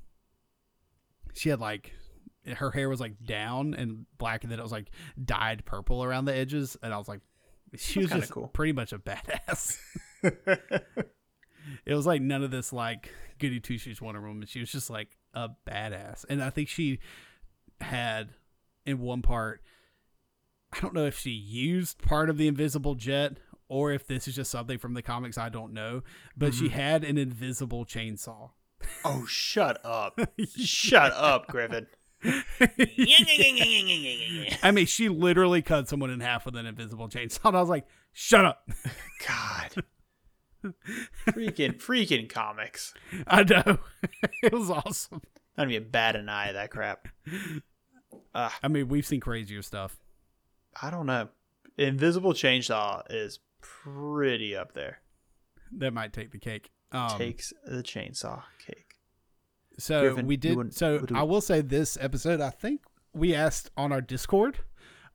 [1.34, 1.94] she had like
[2.56, 4.89] her hair was like down and black, and then it was like
[5.24, 7.22] dyed purple around the edges, and I was like,
[7.78, 8.48] She was just cool.
[8.48, 9.78] pretty much a badass.
[10.24, 14.46] it was like none of this like goody two shoes Wonder Woman.
[14.48, 17.00] She was just like a badass, and I think she
[17.80, 18.30] had
[18.86, 19.62] in one part.
[20.74, 24.36] I don't know if she used part of the invisible jet or if this is
[24.36, 25.38] just something from the comics.
[25.38, 26.03] I don't know,
[26.38, 28.51] but she had an invisible chainsaw.
[29.05, 30.19] oh, shut up.
[30.57, 31.88] shut up, Griffin.
[34.63, 37.45] I mean, she literally cut someone in half with an invisible chainsaw.
[37.45, 38.69] And I was like, "Shut up!"
[39.28, 39.84] God.
[41.28, 42.93] freaking, freaking comics.
[43.26, 43.80] I know
[44.43, 45.22] it was awesome.
[45.57, 47.07] Don't even bat an eye at that crap.
[48.34, 50.01] Uh, I mean, we've seen crazier stuff.
[50.82, 51.30] I don't know.
[51.78, 54.99] Invisible Chainsaw is pretty up there.
[55.72, 56.69] That might take the cake.
[56.91, 58.95] Um, Takes the chainsaw cake.
[59.80, 60.57] so Griffin, we did.
[60.57, 62.41] wouldn't- So I will say this episode.
[62.41, 62.82] I think
[63.13, 64.59] we asked on our Discord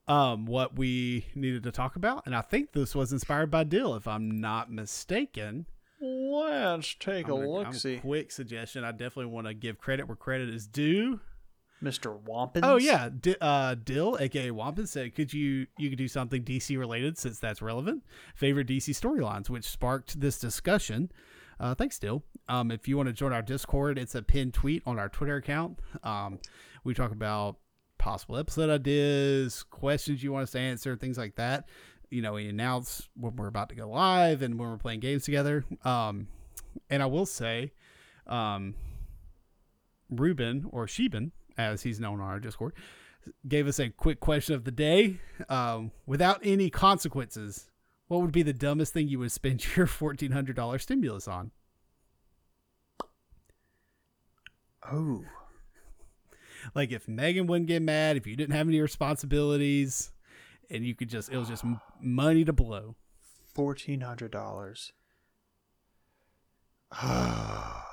[0.08, 3.94] um, what we needed to talk about, and I think this was inspired by Dill,
[3.94, 5.66] if I'm not mistaken.
[6.00, 7.74] Let's take I'm a look.
[7.74, 8.82] See, quick suggestion.
[8.84, 11.20] I definitely want to give credit where credit is due.
[11.82, 12.18] Mr.
[12.22, 12.64] Wampins.
[12.66, 16.78] Oh yeah, D- uh, Dill, aka Wampin, said, "Could you you could do something DC
[16.78, 18.02] related since that's relevant?
[18.34, 21.10] Favorite DC storylines, which sparked this discussion.
[21.58, 22.22] Uh, thanks, Dill.
[22.48, 25.36] Um, if you want to join our Discord, it's a pinned tweet on our Twitter
[25.36, 25.78] account.
[26.02, 26.38] Um,
[26.84, 27.56] we talk about
[27.98, 31.68] possible episode ideas, questions you want us to answer, things like that.
[32.10, 35.24] You know, we announce when we're about to go live and when we're playing games
[35.24, 35.64] together.
[35.84, 36.28] Um,
[36.88, 37.72] and I will say,
[38.26, 38.74] um,
[40.10, 42.74] Ruben or Sheben, as he's known on our Discord,
[43.46, 45.20] gave us a quick question of the day.
[45.48, 47.70] Um, without any consequences,
[48.08, 51.50] what would be the dumbest thing you would spend your fourteen hundred dollar stimulus on?
[54.90, 55.24] Oh.
[56.74, 60.12] Like if Megan wouldn't get mad, if you didn't have any responsibilities,
[60.70, 61.64] and you could just it was just
[62.00, 62.96] money to blow.
[63.54, 64.92] Fourteen hundred dollars.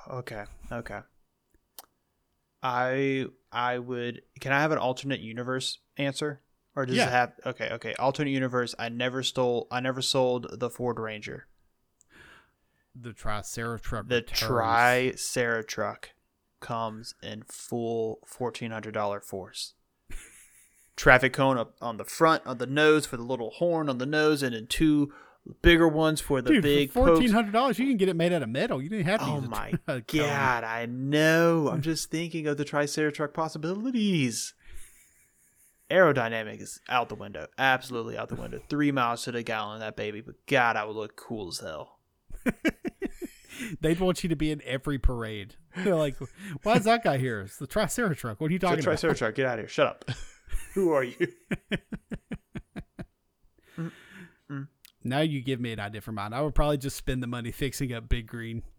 [0.09, 0.45] okay.
[0.71, 0.99] Okay.
[2.63, 4.21] I I would.
[4.39, 6.41] Can I have an alternate universe answer,
[6.75, 7.07] or does Yeah.
[7.07, 7.33] it have?
[7.45, 7.69] Okay.
[7.73, 7.93] Okay.
[7.99, 8.73] Alternate universe.
[8.79, 9.67] I never stole.
[9.69, 11.47] I never sold the Ford Ranger.
[12.95, 14.07] The Tricera truck.
[14.07, 14.39] The returns.
[14.39, 16.11] Tri Sarah truck
[16.61, 19.73] comes in full fourteen hundred dollar force.
[20.95, 24.05] Traffic cone up on the front, on the nose for the little horn on the
[24.05, 25.11] nose, and then two
[25.61, 28.33] bigger ones for the Dude, big for fourteen hundred dollars, you can get it made
[28.33, 28.81] out of metal.
[28.81, 29.25] You didn't have to.
[29.25, 30.21] Oh use my tr- a cone.
[30.21, 31.69] God, I know.
[31.69, 34.53] I'm just thinking of the Triceratruck possibilities.
[35.91, 37.47] Aerodynamic is out the window.
[37.57, 38.59] Absolutely out the window.
[38.69, 40.21] Three miles to the gallon, that baby.
[40.21, 41.99] But God, I would look cool as hell.
[43.81, 45.55] They'd want you to be in every parade.
[45.77, 46.15] They're like,
[46.63, 47.41] "Why is that guy here?
[47.41, 48.41] It's the Tricera truck.
[48.41, 49.67] What are you talking about?" Triceratruck, get out of here.
[49.67, 50.05] Shut up.
[50.73, 51.27] Who are you?
[55.03, 56.33] Now you give me an idea for mine.
[56.33, 58.63] I would probably just spend the money fixing up Big Green.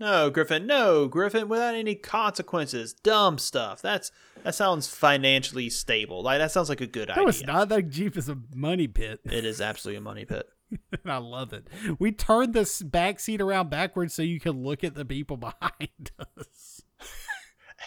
[0.00, 0.64] No, Griffin.
[0.64, 1.48] No, Griffin.
[1.48, 2.92] Without any consequences.
[2.92, 3.82] Dumb stuff.
[3.82, 4.12] That's
[4.44, 6.22] that sounds financially stable.
[6.22, 7.26] Like that sounds like a good No, idea.
[7.26, 7.68] it's not.
[7.68, 10.48] That Jeep is a money pit, It is absolutely a money pit.
[10.70, 11.66] and I love it.
[11.98, 16.12] We turned this back seat around backwards so you can look at the people behind
[16.20, 16.82] us.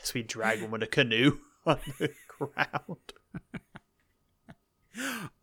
[0.03, 3.13] As we drag them with a canoe on the ground.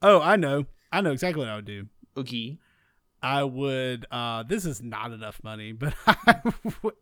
[0.02, 0.66] Oh, I know.
[0.92, 1.86] I know exactly what I would do.
[2.18, 2.58] Okay.
[3.22, 4.06] I would.
[4.10, 5.94] uh This is not enough money, but
[6.82, 6.94] would,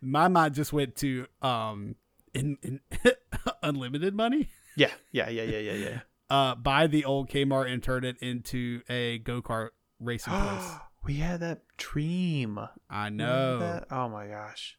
[0.00, 1.96] my mind just went to um
[2.34, 2.80] in, in
[3.62, 4.50] unlimited money.
[4.76, 6.00] Yeah, yeah, yeah, yeah, yeah, yeah.
[6.30, 9.68] Uh, buy the old Kmart and turn it into a go kart
[10.00, 10.70] racing place.
[11.04, 12.58] we had that dream.
[12.88, 13.84] I know.
[13.90, 14.78] Oh my gosh.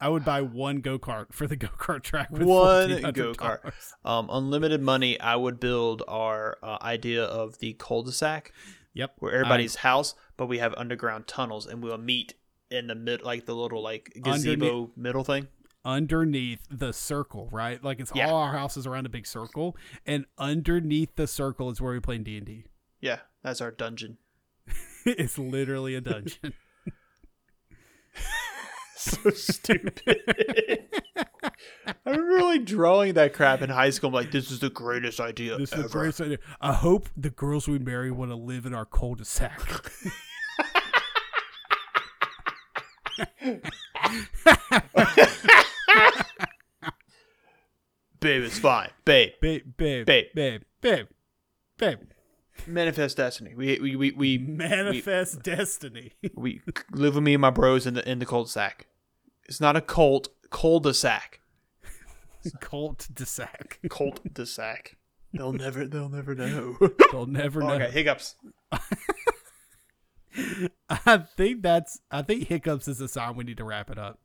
[0.00, 2.30] I would buy one go kart for the go kart track.
[2.30, 3.14] With One $1,400.
[3.14, 3.72] go-kart.
[4.04, 5.18] Um, unlimited money.
[5.20, 8.52] I would build our uh, idea of the cul-de-sac
[8.94, 9.14] Yep.
[9.18, 12.34] where everybody's house, but we have underground tunnels, and we'll meet
[12.70, 15.48] in the mid, like the little like gazebo middle thing.
[15.84, 17.82] underneath the circle, right?
[17.82, 18.28] Like it's Yeah.
[18.30, 19.76] all our houses around a big circle,
[20.06, 22.64] and underneath the circle is where we play D and D.
[23.00, 24.18] Yeah, that's our dungeon.
[25.06, 26.54] It's literally a dungeon.
[29.04, 30.20] so stupid.
[31.16, 34.08] I remember really drawing that crap in high school.
[34.08, 35.82] I'm like, this is the greatest idea this is ever.
[35.84, 36.38] the greatest idea.
[36.60, 39.60] I hope the girls we marry want to live in our cul-de-sac.
[48.20, 48.88] Babe, it's fine.
[49.04, 50.26] Babe, babe, babe, Babe.
[50.34, 51.06] babe, babe,
[51.76, 51.98] babe.
[52.66, 53.54] manifest destiny.
[53.54, 56.12] We we we we, Manifest destiny.
[56.34, 56.62] we
[56.92, 58.86] live with me and my bros in the in the cul-de-sac.
[59.46, 61.40] It's not a cult, cul-de-sac.
[62.60, 63.80] Cult de sac.
[63.88, 64.96] Cult-de-sac.
[65.32, 65.86] they'll never.
[65.86, 66.76] They'll never know.
[67.12, 67.72] They'll never know.
[67.72, 68.36] okay, hiccups.
[70.90, 72.00] I think that's.
[72.10, 74.18] I think hiccups is a sign we need to wrap it up.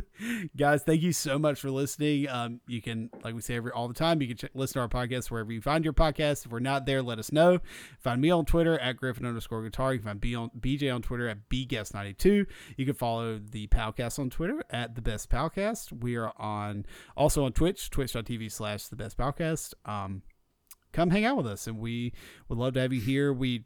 [0.56, 2.28] Guys, thank you so much for listening.
[2.28, 4.88] Um, you can, like we say every all the time, you can listen to our
[4.88, 6.46] podcast wherever you find your podcast.
[6.46, 7.58] If we're not there, let us know.
[8.00, 9.92] Find me on Twitter at Griffin underscore guitar.
[9.92, 12.46] You can find B on, BJ on Twitter at BGuest92.
[12.76, 15.92] You can follow the Palcast on Twitter at the Best Palcast.
[16.02, 16.86] We are on
[17.16, 19.74] also on Twitch, twitch.tv slash the Best Palcast.
[19.84, 20.22] Um,
[20.92, 22.12] come hang out with us, and we
[22.48, 23.32] would love to have you here.
[23.32, 23.64] We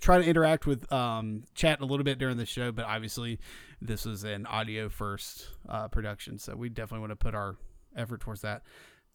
[0.00, 3.38] try to interact with um, chat a little bit during the show, but obviously
[3.84, 7.56] this is an audio first uh, production, so we definitely want to put our
[7.96, 8.62] effort towards that.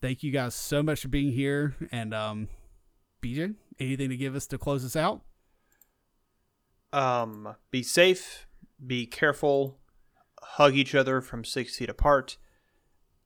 [0.01, 2.49] Thank you guys so much for being here, and um,
[3.21, 5.21] BJ, anything to give us to close us out?
[6.93, 8.47] Um, be safe.
[8.85, 9.79] Be careful.
[10.41, 12.37] Hug each other from six feet apart.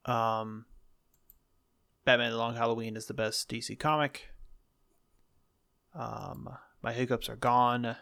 [0.06, 0.66] Um,
[2.06, 4.30] Batman: The Long Halloween is the best DC comic.
[5.94, 6.50] Um,
[6.82, 7.98] my hiccups are gone.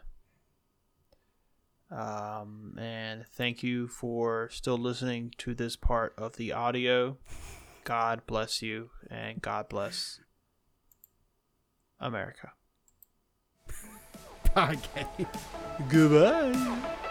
[1.91, 7.17] Um, and thank you for still listening to this part of the audio.
[7.83, 10.19] God bless you, and God bless
[11.99, 12.51] America.
[14.57, 15.05] Okay.
[15.89, 17.05] Goodbye.